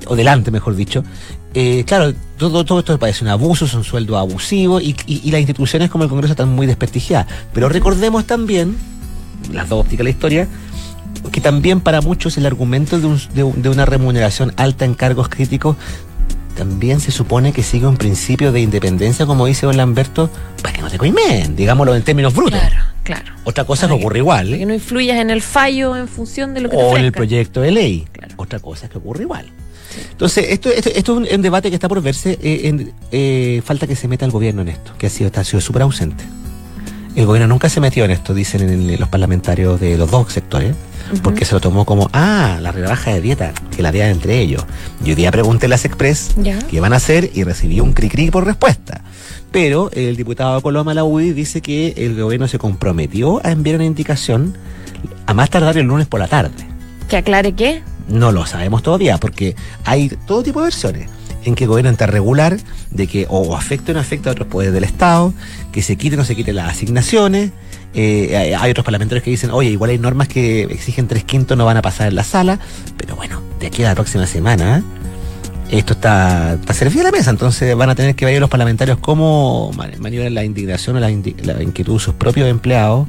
o 0.07 0.17
delante, 0.17 0.51
mejor 0.51 0.75
dicho. 0.75 1.05
Eh, 1.53 1.85
claro, 1.87 2.15
todo, 2.39 2.65
todo 2.65 2.79
esto 2.79 2.99
parece 2.99 3.25
un 3.25 3.31
abuso, 3.31 3.67
son 3.67 3.85
sueldos 3.85 4.17
abusivos 4.17 4.83
y, 4.83 4.97
y- 5.07 5.21
y 5.23 5.31
las 5.33 5.41
instituciones 5.41 5.91
como 5.91 6.05
el 6.05 6.09
Congreso 6.09 6.33
están 6.33 6.49
muy 6.49 6.67
desprestigiadas. 6.67 7.27
Pero 7.53 7.69
recordemos 7.69 8.25
también, 8.25 8.75
las 9.53 9.69
dos 9.69 9.81
ópticas 9.81 9.99
de 9.99 10.05
la 10.05 10.11
historia, 10.11 10.49
que 11.31 11.43
también 11.43 11.81
para 11.83 12.01
muchos 12.01 12.39
el 12.39 12.47
argumento 12.47 12.99
de, 12.99 13.07
un- 13.07 13.21
de 13.35 13.43
un- 13.43 13.61
de 13.61 13.69
una 13.69 13.85
remuneración 13.85 14.55
alta 14.57 14.87
en 14.87 14.95
cargos 14.95 15.29
críticos 15.29 15.77
también 16.59 17.01
se 17.01 17.11
supone 17.13 17.53
que 17.53 17.63
sigue 17.63 17.87
un 17.87 17.97
principio 17.97 18.53
de 18.53 18.61
independencia, 18.61 19.25
como 19.25 19.47
dice 19.47 19.65
don 19.65 19.77
Lamberto, 19.77 20.29
para 20.63 20.75
que 20.75 20.83
no 20.83 20.91
te 20.91 20.99
coimen, 20.99 21.55
digámoslo 21.57 21.95
en 21.95 22.03
términos 22.03 22.35
brutos. 22.35 22.59
Claro, 22.61 22.77
claro. 23.05 23.33
Otra 23.45 23.65
cosa 23.65 23.83
Para 23.83 23.95
que 23.95 23.99
que- 24.01 24.05
ocurre 24.05 24.19
igual, 24.19 24.49
que 24.59 24.67
no 24.67 24.75
influyas 24.75 25.19
en 25.19 25.31
el 25.31 25.41
fallo 25.41 25.97
en 25.97 26.09
función 26.09 26.53
de 26.55 26.61
lo 26.61 26.69
que 26.69 26.77
te 26.77 26.83
o 26.83 26.97
en 26.99 27.05
el 27.05 27.13
proyecto 27.13 27.61
de 27.61 27.71
ley. 27.71 28.07
Claro. 28.13 28.35
Otra 28.37 28.59
cosa 28.59 28.87
es 28.87 28.93
que 28.93 28.99
ocurre 28.99 29.23
igual. 29.23 29.47
Entonces, 30.11 30.47
esto, 30.51 30.69
esto, 30.71 30.91
esto 30.95 31.13
es 31.23 31.31
un, 31.31 31.35
un 31.35 31.43
debate 31.43 31.71
que 31.71 31.75
está 31.77 31.89
por 31.89 32.03
verse. 32.03 32.39
eh, 32.43 32.61
en- 32.65 32.93
eh, 33.13 33.63
falta 33.65 33.87
que 33.87 33.97
se 33.97 34.07
meta 34.09 34.25
el 34.27 34.31
gobierno 34.33 34.61
en 34.63 34.69
esto, 34.69 34.93
que 34.99 35.07
ha 35.07 35.11
sido, 35.11 35.29
está- 35.29 35.41
ha 35.41 35.45
sido 35.45 35.61
súper 35.61 35.83
ausente. 35.83 36.25
El 37.17 37.25
gobierno 37.27 37.49
nunca 37.49 37.69
se 37.69 37.81
metió 37.81 38.05
en 38.05 38.11
esto, 38.11 38.35
dicen 38.35 38.63
en 38.63 38.91
el- 38.91 39.01
los 39.01 39.09
parlamentarios 39.09 39.81
de 39.81 39.97
los 39.97 40.11
dos 40.11 40.33
sectores, 40.33 40.75
porque 41.23 41.45
se 41.45 41.55
lo 41.55 41.61
tomó 41.61 41.85
como, 41.85 42.11
ah, 42.13 42.59
la 42.61 42.73
rebaja 42.73 43.13
de 43.13 43.21
dieta, 43.21 43.53
que 43.75 43.83
la 43.83 43.89
había 43.91 44.11
entre 44.11 44.39
ellos. 44.41 44.65
Yo 45.01 45.09
hoy 45.11 45.15
día 45.15 45.31
pregunté 45.31 45.67
en 45.67 45.71
las 45.71 45.85
Express 45.85 46.35
Ya. 46.37 46.59
qué 46.59 46.81
van 46.81 46.93
a 46.93 46.97
hacer 46.97 47.31
y 47.35 47.45
recibí 47.45 47.81
un 47.81 47.95
cri-cri 47.95 48.31
por 48.31 48.45
respuesta. 48.45 49.03
Pero 49.51 49.91
el 49.93 50.17
diputado 50.17 50.61
Coloma 50.61 50.95
la 50.95 51.05
UDI 51.05 51.33
dice 51.33 51.61
que 51.63 51.95
el 51.97 52.21
gobierno 52.21 52.49
se 52.49 52.59
comprometió 52.59 53.41
a 53.45 53.51
enviar 53.51 53.77
una 53.77 53.85
indicación 53.87 54.57
a 55.27 55.35
más 55.35 55.51
tardar 55.51 55.79
el 55.79 55.87
lunes 55.87 56.07
por 56.07 56.21
la 56.21 56.29
tarde. 56.29 56.53
Que 57.09 57.17
aclare 57.17 57.53
qué. 57.53 57.83
No 58.09 58.33
lo 58.33 58.47
sabemos 58.47 58.83
todavía, 58.83 59.19
porque 59.19 59.55
hay 59.85 60.11
todo 60.27 60.43
tipo 60.43 60.61
de 60.61 60.65
versiones 60.65 61.09
en 61.45 61.55
que 61.55 61.67
gobierno 61.67 61.91
está 61.91 62.07
regular 62.07 62.59
de 62.91 63.07
que 63.07 63.27
o 63.29 63.57
afecta 63.57 63.93
o 63.93 63.95
no 63.95 64.01
afecta 64.01 64.31
a 64.31 64.33
otros 64.33 64.49
poderes 64.49 64.75
del 64.75 64.85
Estado, 64.85 65.33
que 65.73 65.83
se 65.83 65.97
quite 65.97 66.17
o 66.17 66.19
no 66.19 66.25
se 66.25 66.35
quiten 66.37 66.57
las 66.57 66.71
asignaciones. 66.73 67.51
Eh, 67.95 68.55
hay- 68.59 68.71
otros 68.71 68.85
parlamentarios 68.85 69.25
que 69.25 69.31
dicen, 69.31 69.51
oye, 69.51 69.71
igual 69.71 69.91
hay 69.91 69.99
normas 69.99 70.29
que 70.29 70.63
exigen 70.65 71.09
tres 71.09 71.25
quintos, 71.25 71.57
no 71.57 71.65
van 71.65 71.77
a 71.79 71.83
pasar 71.83 72.09
en 72.09 72.17
la 72.17 72.25
sala, 72.25 72.59
pero 72.97 73.17
bueno, 73.17 73.41
de 73.61 73.67
aquí 73.69 73.83
a 73.83 73.89
la 73.89 73.95
próxima 73.95 74.27
semana 74.27 74.83
esto 75.71 75.93
está, 75.95 76.55
está 76.55 76.73
servido 76.75 77.03
a 77.03 77.05
la 77.05 77.11
mesa, 77.13 77.31
entonces 77.31 77.75
van 77.77 77.91
a 77.91 77.95
tener 77.95 78.15
que 78.15 78.25
ver 78.25 78.41
los 78.41 78.49
parlamentarios 78.51 78.99
cómo 78.99 79.71
mani- 79.75 79.97
maniobran 79.99 80.33
la 80.35 80.45
indignación 80.45 80.97
o 80.97 81.01
la, 81.01 81.11
indi- 81.11 81.35
la 81.43 81.63
inquietud 81.63 81.95
de 81.95 82.01
sus 82.01 82.15
propios 82.15 82.49
empleados 82.49 83.07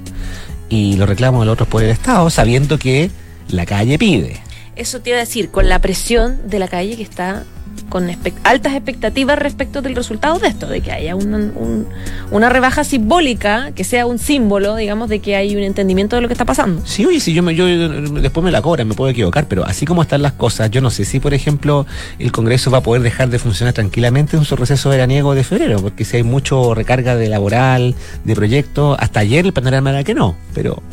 y 0.69 0.95
los 0.97 1.07
reclamos 1.07 1.41
de 1.41 1.45
los 1.47 1.53
otros 1.53 1.67
poderes 1.69 1.89
del 1.95 2.01
Estado, 2.01 2.29
sabiendo 2.29 2.77
que 2.77 3.11
la 3.49 3.65
calle 3.65 3.97
pide. 3.97 4.37
Eso 4.75 5.01
te 5.01 5.09
iba 5.11 5.17
a 5.17 5.21
decir, 5.21 5.49
con 5.51 5.67
la 5.69 5.79
presión 5.79 6.49
de 6.49 6.59
la 6.59 6.67
calle 6.67 6.95
que 6.95 7.03
está 7.03 7.43
con 7.89 8.07
altas 8.43 8.73
expectativas 8.73 9.39
respecto 9.39 9.81
del 9.81 9.95
resultado 9.95 10.37
de 10.37 10.47
esto, 10.49 10.67
de 10.67 10.81
que 10.81 10.91
haya 10.91 11.15
un- 11.15 11.33
un- 11.33 11.87
una 12.29 12.47
rebaja 12.49 12.83
simbólica, 12.83 13.71
que 13.73 13.83
sea 13.83 14.05
un 14.05 14.19
símbolo, 14.19 14.75
digamos, 14.75 15.09
de 15.09 15.19
que 15.21 15.35
hay 15.35 15.55
un 15.55 15.63
entendimiento 15.63 16.15
de 16.15 16.21
lo 16.21 16.27
que 16.27 16.33
está 16.35 16.45
pasando. 16.45 16.81
Sí, 16.85 17.03
oye, 17.05 17.19
si 17.19 17.33
yo, 17.33 17.41
me, 17.41 17.55
yo 17.55 17.65
después 17.65 18.43
me 18.43 18.51
la 18.51 18.61
cobran, 18.61 18.87
me 18.87 18.93
puedo 18.93 19.09
equivocar, 19.09 19.47
pero 19.47 19.65
así 19.65 19.87
como 19.87 20.03
están 20.03 20.21
las 20.21 20.33
cosas, 20.33 20.69
yo 20.69 20.81
no 20.81 20.91
sé 20.91 21.03
si, 21.03 21.19
por 21.19 21.33
ejemplo, 21.33 21.87
el 22.19 22.31
Congreso 22.31 22.69
va 22.69 22.77
a 22.77 22.83
poder 22.83 23.01
dejar 23.01 23.29
de 23.29 23.39
funcionar 23.39 23.73
tranquilamente 23.73 24.37
en 24.37 24.45
su 24.45 24.55
receso 24.55 24.89
veraniego 24.89 25.33
de 25.33 25.43
febrero, 25.43 25.81
porque 25.81 26.05
si 26.05 26.17
hay 26.17 26.23
mucho 26.23 26.75
recarga 26.75 27.15
de 27.15 27.27
laboral, 27.27 27.95
de 28.23 28.35
proyectos, 28.35 28.97
hasta 28.99 29.21
ayer 29.21 29.45
el 29.47 29.53
panorama 29.53 29.89
era 29.89 30.03
que 30.03 30.13
no, 30.13 30.35
pero 30.53 30.83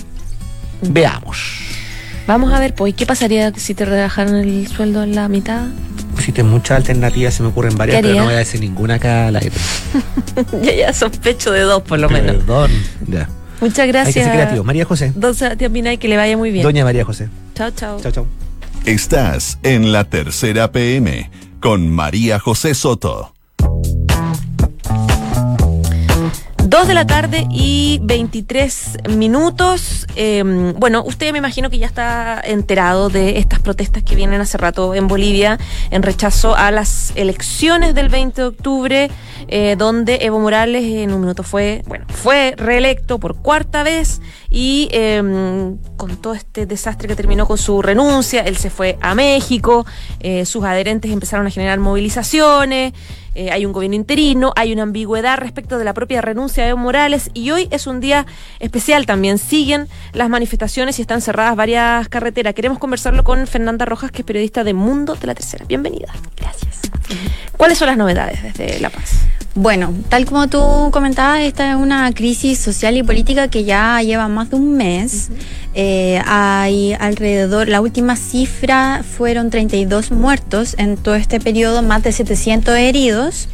veamos. 0.83 1.39
Vamos 2.27 2.53
a 2.53 2.59
ver, 2.59 2.75
pues, 2.75 2.95
¿qué 2.95 3.07
pasaría 3.07 3.53
si 3.55 3.75
te 3.75 3.85
rebajaran 3.85 4.35
el 4.37 4.67
sueldo 4.67 5.03
en 5.03 5.15
la 5.15 5.29
mitad? 5.29 5.67
Existen 6.27 6.49
muchas 6.49 6.79
alternativas, 6.79 7.35
se 7.35 7.43
me 7.45 7.51
ocurren 7.51 7.79
varias, 7.79 7.99
¿Qué 7.99 8.03
pero 8.03 8.17
no 8.19 8.25
voy 8.25 8.35
a 8.35 8.39
decir 8.39 8.59
ninguna 8.61 8.95
acá 8.95 9.29
al 9.29 9.37
aire. 9.37 9.53
ya, 10.61 10.75
ya 10.75 10.93
sospecho 10.93 11.53
de 11.53 11.61
dos, 11.61 11.85
por 11.85 12.01
lo 12.01 12.11
menos. 12.11 12.35
Perdón. 12.39 12.69
Ya. 13.07 13.29
Muchas 13.61 13.79
Hay 13.79 13.87
que 13.87 13.93
gracias. 13.93 14.25
ser 14.25 14.35
creativo. 14.35 14.65
María 14.65 14.85
José. 14.85 15.13
Don 15.15 15.37
Sebastián 15.37 15.73
Pinay, 15.73 15.99
que 15.99 16.09
le 16.09 16.17
vaya 16.17 16.37
muy 16.37 16.51
bien. 16.51 16.65
Doña 16.65 16.83
María 16.83 17.05
José. 17.05 17.29
Chao, 17.55 17.71
chao. 17.71 18.01
Chao, 18.01 18.11
chao. 18.11 18.27
Estás 18.87 19.61
en 19.63 19.93
la 19.93 20.03
tercera 20.03 20.73
PM 20.73 21.31
con 21.61 21.89
María 21.93 22.41
José 22.41 22.75
Soto. 22.75 23.36
Dos 26.67 26.89
de 26.89 26.95
la 26.95 27.07
tarde 27.07 27.47
y 27.49 28.01
23 28.03 29.11
minutos. 29.11 30.05
Eh, 30.17 30.43
bueno, 30.77 31.05
usted 31.07 31.31
me 31.31 31.39
imagino 31.39 31.71
que 31.71 31.79
ya 31.79 31.87
está 31.87 32.41
enterado 32.45 33.09
de 33.09 33.39
estas 33.39 33.61
protestas 33.61 34.03
que 34.03 34.17
vienen 34.17 34.41
hace 34.41 34.59
rato 34.59 34.93
en 34.93 35.07
Bolivia 35.07 35.61
en 35.93 36.03
rechazo 36.03 36.57
a 36.57 36.73
las 36.73 37.13
elecciones 37.15 37.95
del 37.95 38.09
20 38.09 38.41
de 38.41 38.47
octubre, 38.49 39.11
eh, 39.49 39.77
donde 39.77 40.19
Evo 40.23 40.39
Morales 40.39 40.85
en 40.85 41.13
un 41.13 41.21
minuto 41.21 41.43
fue, 41.43 41.83
bueno, 41.87 42.07
fue 42.09 42.55
reelecto 42.57 43.19
por 43.19 43.37
cuarta 43.37 43.83
vez 43.83 44.21
y 44.51 44.89
eh, 44.93 45.23
con 45.97 46.17
todo 46.17 46.35
este 46.35 46.67
desastre 46.67 47.09
que 47.09 47.17
terminó 47.17 47.47
con 47.47 47.59
su 47.59 47.83
renuncia, 47.83 48.43
él 48.43 48.57
se 48.57 48.71
fue 48.71 48.99
a 49.01 49.15
México, 49.15 49.87
eh, 50.21 50.45
sus 50.47 50.65
adherentes 50.65 51.11
empezaron 51.11 51.47
a 51.47 51.51
generar 51.51 51.79
movilizaciones. 51.79 52.93
Eh, 53.35 53.51
hay 53.51 53.67
un 53.67 53.73
gobierno 53.73 53.97
interino, 53.97 54.55
hay 54.57 54.73
una 54.73 54.85
ambigüedad 54.85 55.37
respecto 55.37 55.77
de 55.77 55.85
la 55.85 55.93
propia 55.93 56.23
renuncia 56.23 56.65
de 56.65 56.71
Evo 56.71 56.79
Morales 56.79 57.31
y 57.35 57.51
hoy 57.51 57.69
es 57.71 57.87
un 57.87 58.01
día 58.01 58.25
especial 58.61 59.05
también. 59.05 59.37
Siguen 59.37 59.89
las 60.15 60.31
manifestaciones 60.31 60.99
y 60.99 61.03
están 61.03 61.21
cerradas 61.21 61.55
varias 61.55 62.09
carreteras. 62.09 62.55
Queremos 62.55 62.79
conversarlo 62.79 63.25
con 63.25 63.47
Fernanda 63.47 63.85
Rojas, 63.85 64.11
que 64.11 64.23
es 64.23 64.27
periodista 64.27 64.65
de 64.65 64.73
Mundo 64.73 65.17
de 65.17 65.27
la 65.27 65.35
Tercera. 65.35 65.67
Bienvenida. 65.67 66.09
Gracias. 66.37 66.96
¿Cuáles 67.57 67.79
son 67.79 67.89
las 67.89 67.97
novedades 67.97 68.43
desde 68.43 68.81
La 68.81 68.91
Paz? 68.91 69.13
Bueno, 69.55 69.95
tal 70.11 70.27
como 70.27 70.49
tú 70.49 70.91
comentabas, 70.93 71.41
esta 71.41 71.71
es 71.71 71.77
una 71.77 72.13
crisis 72.13 72.59
social 72.59 72.95
y 72.99 73.03
política 73.03 73.49
que 73.49 73.65
ya 73.65 74.03
lleva 74.03 74.29
más 74.29 74.51
de 74.51 74.57
un 74.57 74.77
mes. 74.77 75.31
Eh, 75.73 76.21
hay 76.27 76.93
alrededor, 76.93 77.67
la 77.69 77.81
última 77.81 78.17
cifra 78.17 79.03
fueron 79.03 79.49
32 79.49 80.11
muertos 80.11 80.75
en 80.77 80.99
todo 80.99 81.15
este 81.15 81.41
periodo, 81.41 81.83
más 81.83 82.03
de 82.03 82.13
700 82.13 82.77
heridos. 82.77 83.49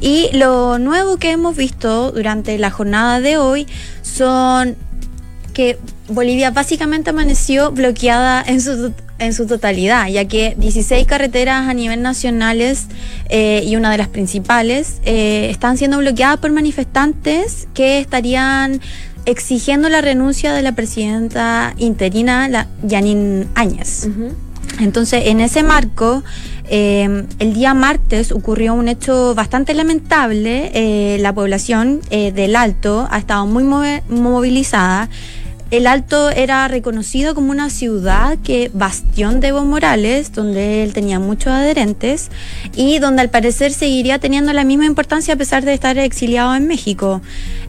Y 0.00 0.30
lo 0.32 0.80
nuevo 0.80 1.16
que 1.16 1.30
hemos 1.30 1.56
visto 1.56 2.10
durante 2.10 2.58
la 2.58 2.70
jornada 2.70 3.20
de 3.20 3.38
hoy 3.38 3.68
son 4.02 4.76
que 5.54 5.78
Bolivia 6.08 6.50
básicamente 6.50 7.10
amaneció 7.10 7.70
bloqueada 7.70 8.42
en 8.46 8.60
su, 8.60 8.92
en 9.18 9.32
su 9.32 9.46
totalidad, 9.46 10.08
ya 10.08 10.26
que 10.26 10.54
16 10.58 11.06
carreteras 11.06 11.68
a 11.68 11.74
nivel 11.74 12.02
nacionales 12.02 12.86
eh, 13.28 13.62
y 13.66 13.76
una 13.76 13.90
de 13.90 13.98
las 13.98 14.08
principales 14.08 15.00
eh, 15.04 15.48
están 15.50 15.78
siendo 15.78 15.98
bloqueadas 15.98 16.38
por 16.38 16.52
manifestantes 16.52 17.66
que 17.74 17.98
estarían 17.98 18.80
exigiendo 19.24 19.88
la 19.88 20.00
renuncia 20.02 20.52
de 20.52 20.62
la 20.62 20.72
presidenta 20.72 21.74
interina, 21.78 22.48
la 22.48 22.68
Janine 22.88 23.46
Áñez. 23.54 24.06
Entonces, 24.80 25.22
en 25.26 25.40
ese 25.40 25.62
marco, 25.62 26.22
eh, 26.68 27.24
el 27.38 27.54
día 27.54 27.72
martes 27.72 28.30
ocurrió 28.32 28.74
un 28.74 28.88
hecho 28.88 29.34
bastante 29.34 29.72
lamentable. 29.74 30.70
Eh, 30.74 31.18
la 31.20 31.32
población 31.32 32.00
eh, 32.10 32.32
del 32.32 32.54
Alto 32.56 33.08
ha 33.10 33.18
estado 33.18 33.46
muy 33.46 33.64
move- 33.64 34.02
movilizada. 34.08 35.08
El 35.72 35.88
Alto 35.88 36.30
era 36.30 36.68
reconocido 36.68 37.34
como 37.34 37.50
una 37.50 37.70
ciudad 37.70 38.38
que 38.38 38.70
bastión 38.72 39.40
de 39.40 39.48
Evo 39.48 39.64
Morales, 39.64 40.32
donde 40.32 40.84
él 40.84 40.92
tenía 40.92 41.18
muchos 41.18 41.48
adherentes 41.48 42.30
y 42.76 43.00
donde 43.00 43.22
al 43.22 43.30
parecer 43.30 43.72
seguiría 43.72 44.20
teniendo 44.20 44.52
la 44.52 44.62
misma 44.62 44.86
importancia 44.86 45.34
a 45.34 45.36
pesar 45.36 45.64
de 45.64 45.74
estar 45.74 45.98
exiliado 45.98 46.54
en 46.54 46.68
México. 46.68 47.20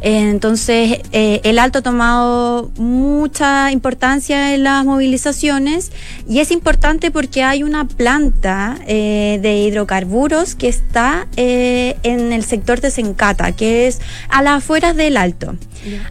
Eh, 0.01 0.29
entonces, 0.29 0.99
eh, 1.11 1.41
el 1.43 1.57
Alto 1.57 1.79
ha 1.79 1.81
tomado 1.81 2.69
mucha 2.77 3.71
importancia 3.71 4.53
en 4.53 4.63
las 4.63 4.85
movilizaciones 4.85 5.91
y 6.29 6.39
es 6.39 6.51
importante 6.51 7.09
porque 7.09 7.41
hay 7.41 7.63
una 7.63 7.87
planta 7.87 8.77
eh, 8.85 9.39
de 9.41 9.57
hidrocarburos 9.57 10.53
que 10.53 10.67
está 10.67 11.27
en 11.35 12.31
el 12.31 12.43
sector 12.43 12.79
de 12.79 12.91
Sencata, 12.91 13.53
que 13.53 13.87
es 13.87 13.99
a 14.29 14.43
las 14.43 14.57
afueras 14.59 14.95
del 14.95 15.17
Alto. 15.17 15.55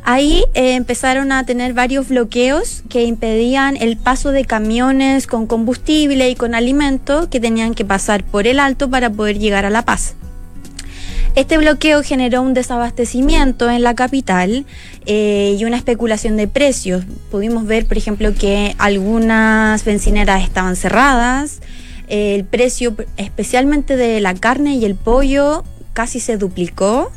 Ahí 0.04 0.44
eh, 0.54 0.74
empezaron 0.74 1.32
a 1.32 1.44
tener 1.44 1.74
varios 1.74 2.08
bloqueos 2.08 2.82
que 2.88 3.04
impedían 3.04 3.76
el 3.76 3.96
paso 3.96 4.32
de 4.32 4.44
camiones 4.44 5.26
con 5.26 5.46
combustible 5.46 6.28
y 6.30 6.34
con 6.34 6.54
alimento 6.54 7.28
que 7.30 7.40
tenían 7.40 7.74
que 7.74 7.84
pasar 7.84 8.24
por 8.24 8.46
el 8.46 8.60
alto 8.60 8.90
para 8.90 9.10
poder 9.10 9.38
llegar 9.38 9.64
a 9.64 9.70
La 9.70 9.84
Paz. 9.84 10.14
Este 11.36 11.58
bloqueo 11.58 12.02
generó 12.02 12.40
un 12.40 12.54
desabastecimiento 12.54 13.68
en 13.70 13.82
la 13.82 13.94
capital 13.94 14.64
eh, 15.04 15.54
y 15.58 15.64
una 15.66 15.76
especulación 15.76 16.38
de 16.38 16.48
precios. 16.48 17.04
Pudimos 17.30 17.66
ver, 17.66 17.84
por 17.84 17.98
ejemplo, 17.98 18.32
que 18.32 18.74
algunas 18.78 19.84
bencineras 19.84 20.42
estaban 20.42 20.76
cerradas, 20.76 21.60
el 22.08 22.44
precio 22.44 22.96
especialmente 23.18 23.96
de 23.96 24.20
la 24.22 24.32
carne 24.32 24.76
y 24.76 24.86
el 24.86 24.94
pollo 24.94 25.62
casi 25.96 26.20
se 26.20 26.36
duplicó 26.36 27.10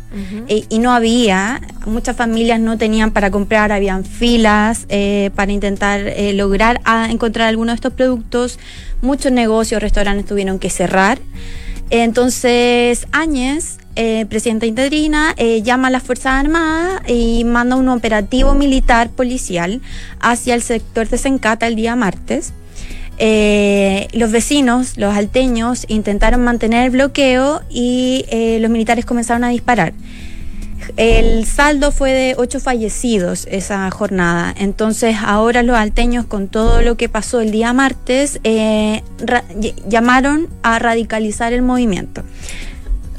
eh, 0.48 0.64
y 0.70 0.80
no 0.80 0.94
había, 0.94 1.60
muchas 1.86 2.16
familias 2.16 2.62
no 2.62 2.78
tenían 2.78 3.12
para 3.12 3.30
comprar, 3.30 3.74
habían 3.74 4.06
filas 4.06 4.86
eh, 4.88 5.32
para 5.36 5.52
intentar 5.52 6.00
eh, 6.08 6.32
lograr 6.34 6.80
a- 6.86 7.12
encontrar 7.12 7.50
algunos 7.50 7.74
de 7.74 7.76
estos 7.76 7.94
productos, 7.94 8.58
muchos 9.02 9.34
negocios, 9.34 9.82
restaurantes 9.82 10.26
tuvieron 10.26 10.60
que 10.60 10.70
cerrar. 10.70 11.20
Entonces, 11.90 13.06
Áñez, 13.12 13.78
eh, 13.98 14.26
presidenta 14.30 14.66
interina, 14.66 15.34
eh, 15.36 15.62
llama 15.62 15.90
a 15.90 15.92
las 15.92 16.04
Fuerzas 16.04 16.34
Armadas 16.36 17.02
y 17.10 17.44
manda 17.44 17.76
un 17.76 17.90
operativo 17.90 18.54
militar 18.54 19.10
policial 19.10 19.82
hacia 20.22 20.54
el 20.56 20.62
sector 20.62 21.10
de 21.10 21.18
Sencata 21.18 21.68
el 21.68 21.76
día 21.76 21.96
martes. 21.98 22.54
Eh, 23.22 24.08
los 24.14 24.32
vecinos, 24.32 24.98
los 24.98 25.16
alteños, 25.16 25.86
intentaron 25.90 26.42
mantener 26.42 26.86
el 26.86 26.92
bloqueo 26.92 27.62
y 27.70 28.26
eh, 28.30 28.60
los 28.62 28.72
militares 28.72 29.06
comenzaron 29.06 29.44
a 29.44 29.50
disparar. 29.50 29.94
El 30.98 31.46
saldo 31.46 31.92
fue 31.92 32.12
de 32.12 32.36
ocho 32.38 32.60
fallecidos 32.60 33.46
esa 33.52 33.90
jornada. 33.92 34.54
Entonces 34.58 35.18
ahora 35.22 35.64
los 35.64 35.78
alteños 35.78 36.26
con 36.26 36.48
todo 36.48 36.82
lo 36.82 36.96
que 36.96 37.10
pasó 37.10 37.42
el 37.42 37.52
día 37.52 37.74
martes 37.74 38.40
eh, 38.44 39.04
llamaron 39.88 40.48
a 40.64 40.80
radicalizar 40.80 41.54
el 41.54 41.62
movimiento. 41.62 42.24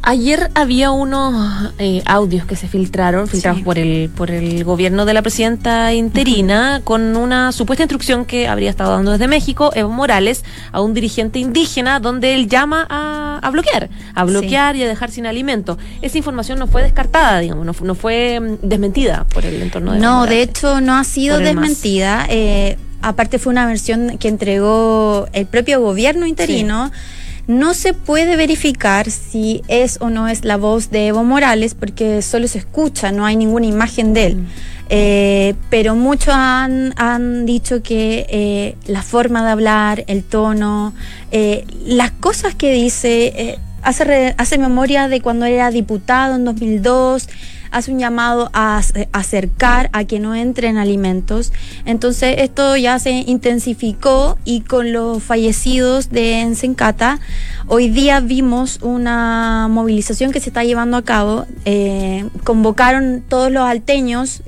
Ayer 0.03 0.51
había 0.55 0.91
unos 0.93 1.73
eh, 1.79 2.03
audios 2.07 2.47
que 2.47 2.57
se 2.57 2.67
filtraron, 2.69 3.29
filtrados 3.29 3.59
Sí. 3.59 3.65
por 3.65 3.79
el 3.79 4.09
por 4.17 4.31
el 4.31 4.65
gobierno 4.65 5.05
de 5.05 5.13
la 5.15 5.21
presidenta 5.23 5.93
interina, 5.93 6.81
con 6.85 7.17
una 7.17 7.53
supuesta 7.53 7.83
instrucción 7.83 8.25
que 8.25 8.49
habría 8.49 8.71
estado 8.71 8.93
dando 8.93 9.13
desde 9.13 9.29
México 9.29 9.71
Evo 9.75 9.91
Morales 9.91 10.43
a 10.73 10.81
un 10.81 10.95
dirigente 10.95 11.39
indígena, 11.39 12.01
donde 12.01 12.35
él 12.35 12.49
llama 12.49 12.87
a, 12.89 13.41
a 13.43 13.51
bloquear, 13.51 13.91
a 14.15 14.25
bloquear 14.25 14.75
y 14.77 14.83
a 14.85 14.89
dejar 14.89 15.11
sin 15.11 15.27
alimento. 15.27 15.77
Esa 16.01 16.17
información 16.17 16.59
no 16.59 16.67
fue 16.67 16.83
descartada, 16.83 17.39
digamos, 17.41 17.67
no, 17.67 17.75
no 17.83 17.95
fue 17.95 18.41
mm, 18.41 18.67
desmentida 18.67 19.27
por 19.33 19.45
el 19.45 19.61
entorno 19.61 19.93
de 19.93 19.99
Evo 19.99 20.07
No, 20.07 20.15
Morales. 20.21 20.37
de 20.37 20.43
hecho 20.45 20.81
no 20.81 20.95
ha 20.97 21.05
sido 21.05 21.39
desmentida. 21.39 22.27
eh, 22.31 22.79
aparte 23.03 23.39
fue 23.39 23.51
una 23.51 23.67
versión 23.67 24.19
que 24.19 24.29
entregó 24.29 25.27
el 25.33 25.47
propio 25.47 25.81
gobierno 25.81 26.27
interino. 26.27 26.91
No 27.51 27.75
se 27.75 27.95
puede 27.95 28.37
verificar 28.37 29.11
si 29.11 29.63
es 29.67 29.99
o 30.01 30.09
no 30.09 30.29
es 30.29 30.45
la 30.45 30.57
voz 30.57 30.91
de 30.91 31.09
Evo 31.09 31.25
Morales 31.25 31.75
porque 31.75 32.23
solo 32.23 32.47
se 32.47 32.59
escucha, 32.59 33.11
no 33.11 33.27
hay 33.27 33.35
ninguna 33.35 33.67
imagen 33.67 34.15
de 34.15 34.27
él. 34.27 34.37
Mm. 34.37 34.47
Eh, 34.93 35.55
pero 35.69 35.97
muchos 35.97 36.33
han, 36.33 36.93
han 36.97 37.47
dicho 37.47 37.83
que 37.83 38.27
eh, 38.31 38.77
la 38.87 39.03
forma 39.03 39.45
de 39.45 39.51
hablar, 39.51 40.05
el 40.07 40.23
tono, 40.23 40.95
eh, 41.33 41.65
las 41.85 42.13
cosas 42.13 42.55
que 42.55 42.73
dice, 42.73 43.33
eh, 43.37 43.59
hace, 43.83 44.05
re- 44.05 44.35
hace 44.39 44.57
memoria 44.57 45.09
de 45.09 45.21
cuando 45.21 45.45
era 45.47 45.71
diputado 45.73 46.37
en 46.37 46.45
2002, 46.45 47.29
hace 47.71 47.93
un 47.93 47.99
llamado 47.99 48.51
a 48.53 48.81
ac- 48.81 49.09
acercar 49.13 49.91
a 49.93 50.05
que 50.05 50.19
no 50.21 50.35
entren 50.35 50.77
alimentos. 50.79 51.53
Entonces 51.85 52.37
esto 52.39 52.77
ya 52.77 52.99
se 52.99 53.11
intensificó 53.11 54.39
y 54.45 54.61
con 54.63 54.93
los 54.93 55.23
fallecidos 55.23 56.11
de 56.11 56.41
Ensencata, 56.41 57.21
hoy 57.67 57.89
día 57.89 58.21
vimos 58.21 58.79
una 58.83 59.69
movilización 59.71 60.33
que 60.33 60.41
se 60.41 60.51
está 60.51 60.65
llevando 60.65 60.97
a 60.97 61.03
cabo. 61.03 61.47
Eh, 61.65 62.29
convocaron 62.45 63.23
todos 63.29 63.51
los 63.53 63.63
alteños. 63.63 64.43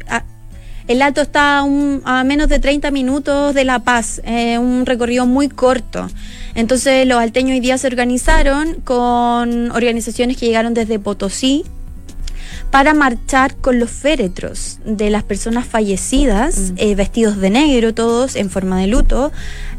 el 0.89 1.01
alto 1.01 1.21
está 1.23 1.61
a 1.61 2.25
menos 2.25 2.49
de 2.49 2.59
30 2.59 2.91
minutos 2.91 3.55
de 3.55 3.65
La 3.65 3.79
Paz, 3.79 4.21
eh, 4.25 4.59
un 4.59 4.85
recorrido 4.85 5.27
muy 5.27 5.49
corto. 5.49 6.09
Entonces 6.55 7.07
los 7.07 7.19
alteños 7.19 7.53
hoy 7.53 7.61
día 7.61 7.79
se 7.79 7.87
organizaron 7.87 8.75
con 8.85 9.71
organizaciones 9.71 10.37
que 10.37 10.47
llegaron 10.47 10.75
desde 10.75 10.99
Potosí 10.99 11.65
para 12.73 12.95
marchar 12.95 13.55
con 13.57 13.79
los 13.79 13.91
féretros 13.91 14.79
de 14.87 15.11
las 15.11 15.23
personas 15.23 15.67
fallecidas, 15.67 16.73
eh, 16.79 16.95
vestidos 16.95 17.37
de 17.37 17.51
negro 17.51 17.93
todos, 17.93 18.35
en 18.35 18.49
forma 18.49 18.81
de 18.81 18.87
luto, 18.87 19.31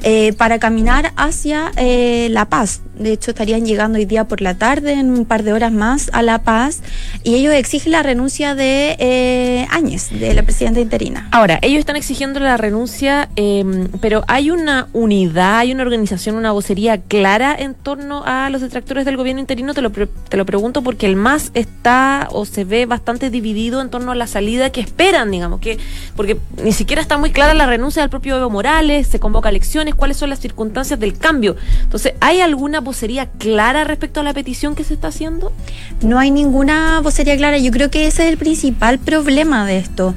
eh, 0.04 0.32
para 0.34 0.60
caminar 0.60 1.12
hacia 1.18 1.72
eh, 1.76 2.28
La 2.30 2.46
Paz. 2.50 2.82
De 2.98 3.12
hecho, 3.12 3.32
estarían 3.32 3.66
llegando 3.66 3.98
hoy 3.98 4.06
día 4.06 4.26
por 4.26 4.42
la 4.42 4.56
tarde, 4.56 4.94
en 4.94 5.10
un 5.10 5.26
par 5.26 5.44
de 5.44 5.54
horas 5.54 5.72
más, 5.72 6.10
a 6.14 6.22
La 6.22 6.44
Paz, 6.44 6.82
y 7.24 7.36
ellos 7.36 7.54
exigen 7.54 7.92
la 7.94 8.04
renuncia 8.04 8.54
de 8.54 8.96
eh, 9.00 9.68
Áñez, 9.72 10.12
de 10.12 10.34
la 10.34 10.44
presidenta 10.44 10.80
interina. 10.80 11.28
Ahora, 11.32 11.60
ellos 11.62 11.80
están 11.80 11.96
exigiendo 11.96 12.40
la 12.40 12.56
renuncia, 12.58 13.30
eh, 13.36 13.88
pero 14.00 14.24
¿hay 14.28 14.52
una 14.52 14.88
unidad, 14.94 15.60
hay 15.60 15.72
una 15.72 15.84
organización, 15.84 16.36
una 16.36 16.52
vocería 16.52 17.02
clara 17.02 17.56
en 17.58 17.74
torno 17.74 18.24
a 18.26 18.50
los 18.50 18.62
detractores 18.62 19.06
del 19.06 19.18
gobierno 19.18 19.40
interino? 19.40 19.74
Te 19.74 19.82
lo, 19.82 19.92
te 19.92 20.38
lo 20.38 20.46
pregunto 20.46 20.84
porque 20.84 21.08
el 21.08 21.16
MAS 21.16 21.52
está 21.54 22.28
o 22.32 22.46
se 22.46 22.64
ve 22.64 22.86
bastante 22.86 23.30
dividido 23.30 23.82
en 23.82 23.90
torno 23.90 24.12
a 24.12 24.16
la 24.16 24.28
salida 24.28 24.72
que 24.72 24.82
esperan, 24.82 25.32
digamos, 25.32 25.60
que 25.60 25.80
porque 26.16 26.38
ni 26.64 26.72
siquiera 26.72 27.02
está 27.02 27.18
muy 27.18 27.32
clara 27.32 27.54
la 27.54 27.66
renuncia 27.66 28.02
del 28.02 28.10
propio 28.10 28.38
Evo 28.38 28.50
Morales, 28.50 29.08
se 29.08 29.20
convoca 29.20 29.50
elecciones, 29.50 29.96
cuáles 29.96 30.18
son 30.18 30.30
las 30.30 30.40
circunstancias 30.40 31.00
del 31.00 31.18
cambio. 31.18 31.56
Entonces, 31.82 32.14
¿hay 32.20 32.42
alguna 32.42 32.82
vocería 32.94 33.26
clara 33.26 33.86
respecto 33.86 34.20
a 34.20 34.24
la 34.24 34.36
petición 34.36 34.76
que 34.76 34.84
se 34.84 34.94
está 34.94 35.08
haciendo? 35.08 35.52
No 36.04 36.20
hay 36.20 36.30
ninguna 36.30 37.02
vocería 37.02 37.36
clara. 37.36 37.58
Yo 37.58 37.72
creo 37.72 37.90
que 37.90 38.06
ese 38.06 38.24
es 38.24 38.30
el 38.30 38.38
principal 38.38 39.00
problema 39.00 39.66
de 39.66 39.78
esto. 39.78 40.14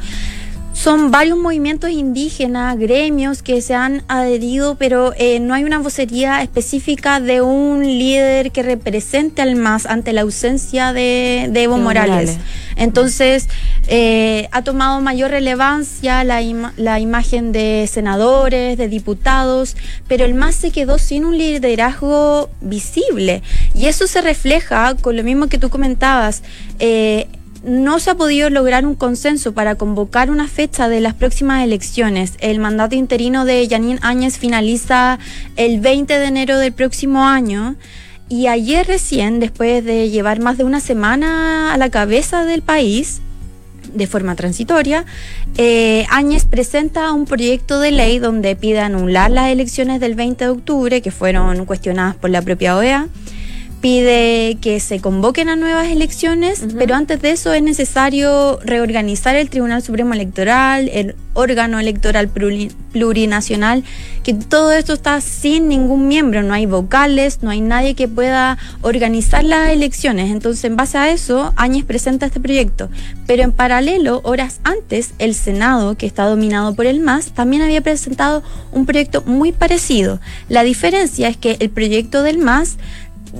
Son 0.78 1.10
varios 1.10 1.38
movimientos 1.38 1.88
indígenas, 1.90 2.78
gremios 2.78 3.42
que 3.42 3.62
se 3.62 3.74
han 3.74 4.02
adherido, 4.08 4.74
pero 4.74 5.14
eh, 5.16 5.40
no 5.40 5.54
hay 5.54 5.64
una 5.64 5.78
vocería 5.78 6.42
específica 6.42 7.18
de 7.18 7.40
un 7.40 7.82
líder 7.82 8.52
que 8.52 8.62
represente 8.62 9.40
al 9.40 9.56
MAS 9.56 9.86
ante 9.86 10.12
la 10.12 10.20
ausencia 10.20 10.92
de, 10.92 11.48
de 11.50 11.62
Evo 11.62 11.76
Evo 11.76 11.84
Morales. 11.84 12.32
Morales. 12.32 12.38
Entonces, 12.76 13.48
eh, 13.88 14.48
ha 14.52 14.62
tomado 14.62 15.00
mayor 15.00 15.30
relevancia 15.30 16.22
la, 16.24 16.42
ima- 16.42 16.74
la 16.76 17.00
imagen 17.00 17.52
de 17.52 17.88
senadores, 17.90 18.76
de 18.76 18.88
diputados, 18.88 19.76
pero 20.06 20.26
el 20.26 20.34
MAS 20.34 20.56
se 20.56 20.72
quedó 20.72 20.98
sin 20.98 21.24
un 21.24 21.38
liderazgo 21.38 22.50
visible. 22.60 23.42
Y 23.74 23.86
eso 23.86 24.06
se 24.06 24.20
refleja 24.20 24.94
con 25.00 25.16
lo 25.16 25.24
mismo 25.24 25.46
que 25.48 25.56
tú 25.58 25.70
comentabas. 25.70 26.42
eh, 26.78 27.28
no 27.66 27.98
se 27.98 28.10
ha 28.10 28.14
podido 28.14 28.48
lograr 28.48 28.86
un 28.86 28.94
consenso 28.94 29.52
para 29.52 29.74
convocar 29.74 30.30
una 30.30 30.46
fecha 30.46 30.88
de 30.88 31.00
las 31.00 31.14
próximas 31.14 31.64
elecciones. 31.64 32.34
El 32.38 32.60
mandato 32.60 32.94
interino 32.94 33.44
de 33.44 33.66
Janine 33.68 33.98
Áñez 34.02 34.38
finaliza 34.38 35.18
el 35.56 35.80
20 35.80 36.16
de 36.18 36.26
enero 36.26 36.58
del 36.58 36.72
próximo 36.72 37.26
año. 37.26 37.74
Y 38.28 38.46
ayer 38.46 38.86
recién, 38.86 39.40
después 39.40 39.84
de 39.84 40.10
llevar 40.10 40.40
más 40.40 40.58
de 40.58 40.64
una 40.64 40.80
semana 40.80 41.74
a 41.74 41.76
la 41.76 41.90
cabeza 41.90 42.44
del 42.44 42.62
país, 42.62 43.20
de 43.92 44.06
forma 44.06 44.36
transitoria, 44.36 45.04
eh, 45.58 46.06
Áñez 46.10 46.44
presenta 46.44 47.12
un 47.12 47.24
proyecto 47.24 47.80
de 47.80 47.90
ley 47.90 48.18
donde 48.18 48.54
pide 48.54 48.80
anular 48.80 49.30
las 49.30 49.50
elecciones 49.50 50.00
del 50.00 50.14
20 50.14 50.44
de 50.44 50.50
octubre, 50.50 51.02
que 51.02 51.10
fueron 51.10 51.64
cuestionadas 51.66 52.14
por 52.14 52.30
la 52.30 52.42
propia 52.42 52.76
OEA. 52.76 53.08
Pide 53.86 54.58
que 54.60 54.80
se 54.80 54.98
convoquen 54.98 55.48
a 55.48 55.54
nuevas 55.54 55.86
elecciones, 55.86 56.60
pero 56.76 56.96
antes 56.96 57.22
de 57.22 57.30
eso 57.30 57.52
es 57.52 57.62
necesario 57.62 58.58
reorganizar 58.64 59.36
el 59.36 59.48
Tribunal 59.48 59.80
Supremo 59.80 60.12
Electoral, 60.12 60.90
el 60.92 61.14
órgano 61.34 61.78
electoral 61.78 62.28
pluri- 62.34 62.72
plurinacional, 62.90 63.84
que 64.24 64.34
todo 64.34 64.72
esto 64.72 64.94
está 64.94 65.20
sin 65.20 65.68
ningún 65.68 66.08
miembro, 66.08 66.42
no 66.42 66.52
hay 66.52 66.66
vocales, 66.66 67.42
no 67.42 67.50
hay 67.50 67.60
nadie 67.60 67.94
que 67.94 68.08
pueda 68.08 68.58
organizar 68.82 69.44
las 69.44 69.70
elecciones. 69.70 70.32
Entonces, 70.32 70.64
en 70.64 70.74
base 70.74 70.98
a 70.98 71.12
eso, 71.12 71.52
Áñez 71.54 71.84
presenta 71.84 72.26
este 72.26 72.40
proyecto. 72.40 72.88
Pero 73.28 73.44
en 73.44 73.52
paralelo, 73.52 74.20
horas 74.24 74.58
antes, 74.64 75.12
el 75.20 75.32
Senado, 75.34 75.96
que 75.96 76.06
está 76.06 76.24
dominado 76.24 76.74
por 76.74 76.86
el 76.86 76.98
MAS, 76.98 77.26
también 77.34 77.62
había 77.62 77.82
presentado 77.82 78.42
un 78.72 78.84
proyecto 78.84 79.22
muy 79.26 79.52
parecido. 79.52 80.18
La 80.48 80.64
diferencia 80.64 81.28
es 81.28 81.36
que 81.36 81.56
el 81.60 81.70
proyecto 81.70 82.24
del 82.24 82.38
MAS 82.38 82.78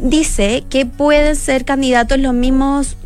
dice 0.03 0.65
que 0.69 0.87
pueden 0.87 1.37
ser 1.37 1.65
candidatos 1.65 2.19
los 2.19 2.35
mismos 2.35 2.97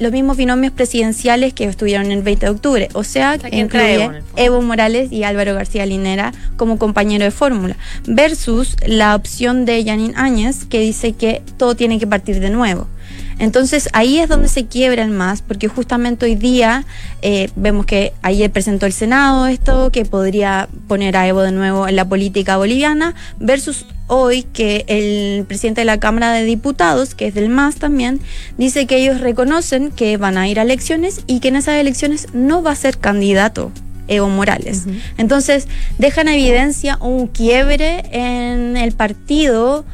los 0.00 0.10
mismos 0.10 0.36
binomios 0.36 0.72
presidenciales 0.72 1.52
que 1.52 1.64
estuvieron 1.64 2.10
el 2.10 2.22
20 2.22 2.46
de 2.46 2.50
octubre, 2.50 2.88
o 2.94 3.04
sea, 3.04 3.38
sea, 3.38 3.50
que 3.50 3.56
incluye 3.56 4.10
Evo 4.36 4.60
Morales 4.62 5.12
y 5.12 5.22
Álvaro 5.22 5.54
García 5.54 5.86
Linera 5.86 6.32
como 6.56 6.78
compañero 6.78 7.24
de 7.24 7.30
fórmula, 7.30 7.76
versus 8.06 8.76
la 8.86 9.14
opción 9.14 9.64
de 9.64 9.84
Janine 9.84 10.14
Áñez 10.16 10.64
que 10.64 10.80
dice 10.80 11.12
que 11.12 11.42
todo 11.56 11.76
tiene 11.76 12.00
que 12.00 12.06
partir 12.06 12.40
de 12.40 12.50
nuevo. 12.50 12.88
Entonces 13.38 13.88
ahí 13.92 14.18
es 14.18 14.28
donde 14.28 14.48
se 14.48 14.66
quiebra 14.66 15.02
el 15.02 15.10
más, 15.10 15.42
porque 15.42 15.68
justamente 15.68 16.26
hoy 16.26 16.34
día 16.34 16.84
eh, 17.22 17.50
vemos 17.56 17.86
que 17.86 18.12
ayer 18.22 18.50
presentó 18.50 18.86
el 18.86 18.92
Senado 18.92 19.46
esto, 19.46 19.90
que 19.90 20.04
podría 20.04 20.68
poner 20.88 21.16
a 21.16 21.26
Evo 21.26 21.42
de 21.42 21.52
nuevo 21.52 21.88
en 21.88 21.96
la 21.96 22.04
política 22.04 22.56
boliviana, 22.56 23.14
versus 23.38 23.86
hoy 24.06 24.42
que 24.42 24.84
el 24.88 25.44
presidente 25.44 25.80
de 25.80 25.86
la 25.86 25.98
Cámara 25.98 26.32
de 26.32 26.44
Diputados, 26.44 27.14
que 27.14 27.28
es 27.28 27.34
del 27.34 27.48
MAS 27.48 27.76
también, 27.76 28.20
dice 28.58 28.86
que 28.86 28.96
ellos 28.96 29.20
reconocen 29.20 29.90
que 29.90 30.16
van 30.16 30.38
a 30.38 30.48
ir 30.48 30.58
a 30.58 30.62
elecciones 30.62 31.22
y 31.26 31.40
que 31.40 31.48
en 31.48 31.56
esas 31.56 31.76
elecciones 31.76 32.28
no 32.32 32.62
va 32.62 32.72
a 32.72 32.76
ser 32.76 32.98
candidato 32.98 33.72
Evo 34.08 34.28
Morales. 34.28 34.84
Ujú. 34.86 34.96
Entonces, 35.16 35.66
dejan 35.98 36.28
en 36.28 36.34
evidencia 36.34 36.98
un 37.00 37.26
quiebre 37.26 38.04
en 38.12 38.76
el 38.76 38.92
partido. 38.92 39.84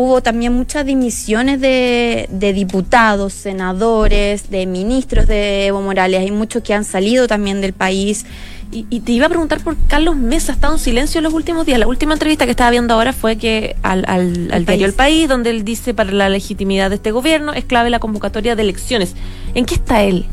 Hubo 0.00 0.22
también 0.22 0.52
muchas 0.52 0.86
dimisiones 0.86 1.60
de, 1.60 2.28
de 2.30 2.52
diputados, 2.52 3.32
senadores, 3.32 4.48
de 4.48 4.64
ministros 4.64 5.26
de 5.26 5.66
Evo 5.66 5.82
Morales. 5.82 6.20
Hay 6.20 6.30
muchos 6.30 6.62
que 6.62 6.72
han 6.72 6.84
salido 6.84 7.26
también 7.26 7.60
del 7.60 7.72
país. 7.72 8.24
Y, 8.70 8.86
y 8.90 9.00
te 9.00 9.10
iba 9.10 9.26
a 9.26 9.28
preguntar 9.28 9.58
por 9.60 9.76
Carlos 9.88 10.14
Mesa, 10.14 10.52
ha 10.52 10.54
estado 10.54 10.74
en 10.74 10.78
silencio 10.78 11.18
en 11.18 11.24
los 11.24 11.34
últimos 11.34 11.66
días. 11.66 11.80
La 11.80 11.88
última 11.88 12.12
entrevista 12.12 12.44
que 12.44 12.52
estaba 12.52 12.70
viendo 12.70 12.94
ahora 12.94 13.12
fue 13.12 13.38
que 13.38 13.74
al, 13.82 14.04
al, 14.06 14.50
al 14.52 14.64
diario 14.64 14.86
El 14.86 14.92
País, 14.92 15.28
donde 15.28 15.50
él 15.50 15.64
dice 15.64 15.94
para 15.94 16.12
la 16.12 16.28
legitimidad 16.28 16.90
de 16.90 16.94
este 16.94 17.10
gobierno 17.10 17.52
es 17.52 17.64
clave 17.64 17.90
la 17.90 17.98
convocatoria 17.98 18.54
de 18.54 18.62
elecciones. 18.62 19.14
¿En 19.54 19.64
qué 19.64 19.74
está 19.74 20.04
él? 20.04 20.26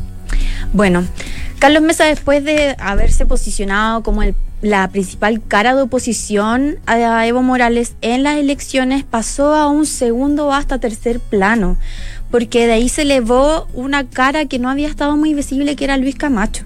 Bueno, 0.74 1.04
Carlos 1.58 1.82
Mesa, 1.82 2.04
después 2.04 2.44
de 2.44 2.76
haberse 2.78 3.26
posicionado 3.26 4.04
como 4.04 4.22
el- 4.22 4.36
la 4.62 4.88
principal 4.88 5.42
cara 5.46 5.74
de 5.74 5.82
oposición 5.82 6.76
a 6.86 7.26
Evo 7.26 7.42
Morales 7.42 7.94
en 8.00 8.22
las 8.22 8.38
elecciones, 8.38 9.04
pasó 9.04 9.54
a 9.54 9.68
un 9.68 9.86
segundo 9.86 10.46
o 10.46 10.52
hasta 10.52 10.78
tercer 10.78 11.20
plano, 11.20 11.76
porque 12.30 12.66
de 12.66 12.72
ahí 12.72 12.88
se 12.88 13.02
elevó 13.02 13.66
una 13.74 14.08
cara 14.08 14.46
que 14.46 14.58
no 14.58 14.70
había 14.70 14.88
estado 14.88 15.16
muy 15.16 15.34
visible, 15.34 15.76
que 15.76 15.84
era 15.84 15.96
Luis 15.96 16.16
Camacho. 16.16 16.64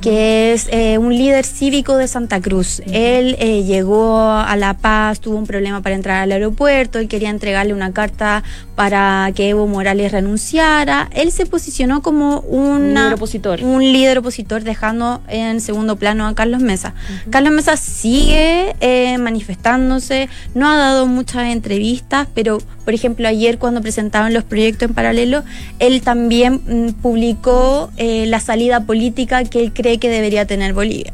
que 0.00 0.52
es 0.52 0.68
eh, 0.70 0.98
un 0.98 1.12
líder 1.12 1.44
cívico 1.44 1.96
de 1.96 2.06
Santa 2.06 2.40
Cruz. 2.40 2.80
Él 2.86 3.34
eh, 3.40 3.64
llegó 3.64 4.30
a 4.30 4.54
La 4.54 4.74
Paz, 4.74 5.18
tuvo 5.18 5.36
un 5.36 5.46
problema 5.46 5.80
para 5.80 5.96
entrar 5.96 6.22
al 6.22 6.30
aeropuerto, 6.30 7.00
él 7.00 7.08
quería 7.08 7.30
entregarle 7.30 7.74
una 7.74 7.92
carta 7.92 8.44
para 8.74 9.30
que 9.34 9.50
Evo 9.50 9.66
Morales 9.66 10.12
renunciara. 10.12 11.08
Él 11.12 11.30
se 11.30 11.46
posicionó 11.46 12.02
como 12.02 12.40
una, 12.40 12.70
Un 12.70 12.94
líder 12.94 13.14
opositor. 13.14 13.62
un 13.62 13.82
líder 13.82 14.18
opositor, 14.18 14.62
dejando 14.62 15.20
en 15.28 15.60
segundo 15.60 15.96
plano 15.96 16.26
a 16.26 16.34
Carlos 16.34 16.62
Mesa. 16.62 16.94
Carlos 17.30 17.52
Mesa 17.52 17.76
sigue 17.76 18.74
eh, 18.80 19.18
manifestándose, 19.18 20.28
no 20.54 20.68
ha 20.68 20.76
dado 20.76 21.06
muchas 21.06 21.48
entrevistas, 21.48 22.28
pero 22.34 22.58
por 22.84 22.94
ejemplo 22.94 23.28
ayer 23.28 23.58
cuando 23.58 23.80
presentaban 23.80 24.32
los 24.34 24.44
proyectos 24.44 24.88
en 24.88 24.94
paralelo, 24.94 25.42
él 25.78 26.02
también 26.02 26.62
mm, 26.66 26.92
publicó 27.02 27.90
eh, 27.96 28.26
la 28.26 28.40
salida 28.40 28.84
política 28.84 29.44
que 29.44 29.60
él 29.60 29.72
cree 29.72 29.98
que 29.98 30.08
debería 30.08 30.46
tener 30.46 30.72
Bolivia. 30.72 31.12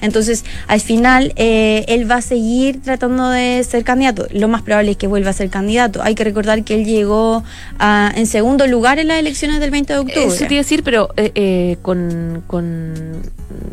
Entonces, 0.00 0.44
al 0.66 0.80
final, 0.80 1.32
eh, 1.36 1.84
él 1.88 2.10
va 2.10 2.16
a 2.16 2.22
seguir 2.22 2.80
tratando 2.82 3.28
de 3.30 3.62
ser 3.64 3.84
candidato. 3.84 4.26
Lo 4.32 4.48
más 4.48 4.62
probable 4.62 4.92
es 4.92 4.96
que 4.96 5.06
vuelva 5.06 5.30
a 5.30 5.32
ser 5.32 5.50
candidato. 5.50 6.02
Hay 6.02 6.14
que 6.14 6.24
recordar 6.24 6.64
que 6.64 6.74
él 6.74 6.84
llegó 6.84 7.44
a- 7.78 8.12
en 8.14 8.26
segundo 8.26 8.66
lugar 8.66 8.98
en 8.98 9.08
las 9.08 9.18
elecciones 9.18 9.60
del 9.60 9.70
20 9.70 9.92
de 9.92 9.98
octubre. 10.00 10.24
Eso 10.34 10.46
te 10.48 10.54
iba 10.54 10.60
a 10.60 10.64
decir, 10.64 10.82
pero 10.82 11.08
eh, 11.16 11.32
eh, 11.34 11.76
con, 11.82 12.42
con 12.46 12.94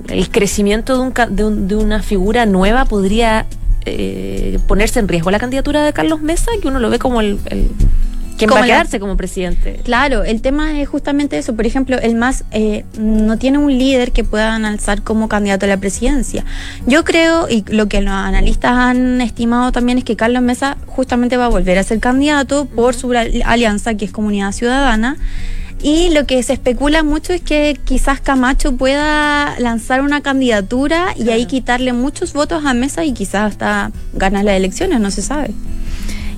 el 0.09 0.29
crecimiento 0.29 0.95
de, 0.95 1.01
un, 1.01 1.13
de, 1.35 1.43
un- 1.43 1.67
de 1.67 1.75
una 1.75 2.01
figura 2.01 2.45
nueva 2.45 2.85
podría 2.85 3.45
eh, 3.85 4.59
ponerse 4.67 4.99
en 4.99 5.07
riesgo 5.07 5.31
la 5.31 5.39
candidatura 5.39 5.83
de 5.85 5.93
Carlos 5.93 6.21
Mesa, 6.21 6.51
que 6.61 6.67
uno 6.67 6.79
lo 6.79 6.89
ve 6.89 6.99
como 6.99 7.21
el, 7.21 7.39
el 7.45 7.69
quien 8.37 8.49
va 8.51 8.57
a 8.57 8.61
la- 8.61 8.67
quedarse 8.67 8.99
como 8.99 9.17
presidente. 9.17 9.79
Claro, 9.83 10.23
el 10.23 10.41
tema 10.41 10.79
es 10.79 10.87
justamente 10.87 11.37
eso. 11.37 11.55
Por 11.55 11.65
ejemplo, 11.65 11.97
el 11.99 12.15
MAS 12.15 12.43
eh, 12.51 12.85
no 12.99 13.37
tiene 13.37 13.57
un 13.57 13.77
líder 13.77 14.11
que 14.11 14.23
puedan 14.23 14.63
alzar 14.65 15.01
como 15.03 15.27
candidato 15.27 15.65
a 15.65 15.69
la 15.69 15.77
presidencia. 15.77 16.45
Yo 16.85 17.03
creo, 17.03 17.49
y 17.49 17.63
lo 17.67 17.87
que 17.87 18.01
los 18.01 18.13
analistas 18.13 18.71
han 18.71 19.19
estimado 19.21 19.71
también 19.71 19.97
es 19.97 20.03
que 20.03 20.15
Carlos 20.15 20.41
Mesa 20.41 20.77
justamente 20.85 21.37
va 21.37 21.45
a 21.45 21.49
volver 21.49 21.77
a 21.77 21.83
ser 21.83 21.99
candidato 21.99 22.65
por 22.65 22.93
su 22.95 23.11
al- 23.13 23.41
alianza, 23.45 23.95
que 23.95 24.05
es 24.05 24.11
Comunidad 24.11 24.51
Ciudadana. 24.51 25.17
Y 25.83 26.09
lo 26.09 26.25
que 26.25 26.41
se 26.41 26.53
especula 26.53 27.03
mucho 27.03 27.33
es 27.33 27.41
que 27.41 27.77
quizás 27.85 28.19
Camacho 28.19 28.75
pueda 28.75 29.59
lanzar 29.59 30.01
una 30.01 30.21
candidatura 30.21 31.13
y 31.15 31.29
ahí 31.29 31.45
quitarle 31.45 31.93
muchos 31.93 32.33
votos 32.33 32.65
a 32.65 32.73
Mesa 32.73 33.05
y 33.05 33.13
quizás 33.13 33.51
hasta 33.51 33.91
ganar 34.13 34.43
las 34.43 34.55
elecciones, 34.55 34.99
no 34.99 35.11
se 35.11 35.21
sabe. 35.21 35.51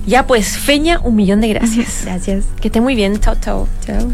Ya 0.06 0.26
pues, 0.26 0.56
Feña, 0.56 1.00
un 1.00 1.16
millón 1.16 1.40
de 1.40 1.48
gracias. 1.48 2.02
Gracias. 2.04 2.44
Que 2.60 2.68
esté 2.68 2.80
muy 2.80 2.94
bien. 2.94 3.20
Chao, 3.20 3.36
chao. 3.40 3.68
Chao. 3.86 4.12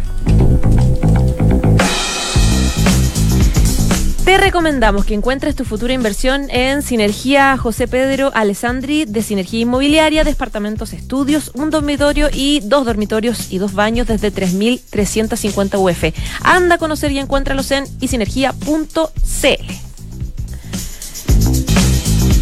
Te 4.26 4.38
recomendamos 4.38 5.04
que 5.04 5.14
encuentres 5.14 5.54
tu 5.54 5.64
futura 5.64 5.92
inversión 5.92 6.50
en 6.50 6.82
Sinergia 6.82 7.56
José 7.56 7.86
Pedro 7.86 8.32
Alessandri 8.34 9.04
de 9.04 9.22
Sinergia 9.22 9.60
Inmobiliaria, 9.60 10.24
departamentos 10.24 10.92
estudios, 10.92 11.52
un 11.54 11.70
dormitorio 11.70 12.28
y 12.32 12.58
dos 12.64 12.84
dormitorios 12.84 13.52
y 13.52 13.58
dos 13.58 13.72
baños 13.72 14.08
desde 14.08 14.32
3.350 14.32 15.78
UF. 15.78 16.12
Anda 16.42 16.74
a 16.74 16.78
conocer 16.78 17.12
y 17.12 17.20
encuéntralos 17.20 17.70
en 17.70 17.84
isinergia.cl. 18.00 19.06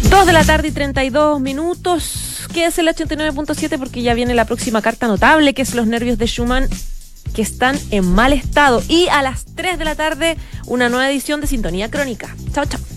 2 0.09 0.25
de 0.25 0.33
la 0.33 0.43
tarde 0.43 0.69
y 0.69 0.71
32 0.71 1.39
minutos. 1.39 2.24
Quédese 2.55 2.79
el 2.79 2.87
89.7 2.87 3.77
porque 3.77 4.01
ya 4.01 4.13
viene 4.13 4.33
la 4.33 4.45
próxima 4.45 4.81
carta 4.81 5.07
notable, 5.07 5.53
que 5.53 5.61
es 5.61 5.75
los 5.75 5.87
nervios 5.87 6.17
de 6.17 6.25
Schumann 6.25 6.69
que 7.35 7.41
están 7.41 7.77
en 7.91 8.09
mal 8.09 8.31
estado. 8.31 8.81
Y 8.87 9.09
a 9.09 9.21
las 9.21 9.43
3 9.55 9.77
de 9.77 9.83
la 9.83 9.95
tarde, 9.95 10.37
una 10.65 10.87
nueva 10.87 11.11
edición 11.11 11.41
de 11.41 11.47
Sintonía 11.47 11.91
Crónica. 11.91 12.33
Chao, 12.53 12.63
chao. 12.63 12.94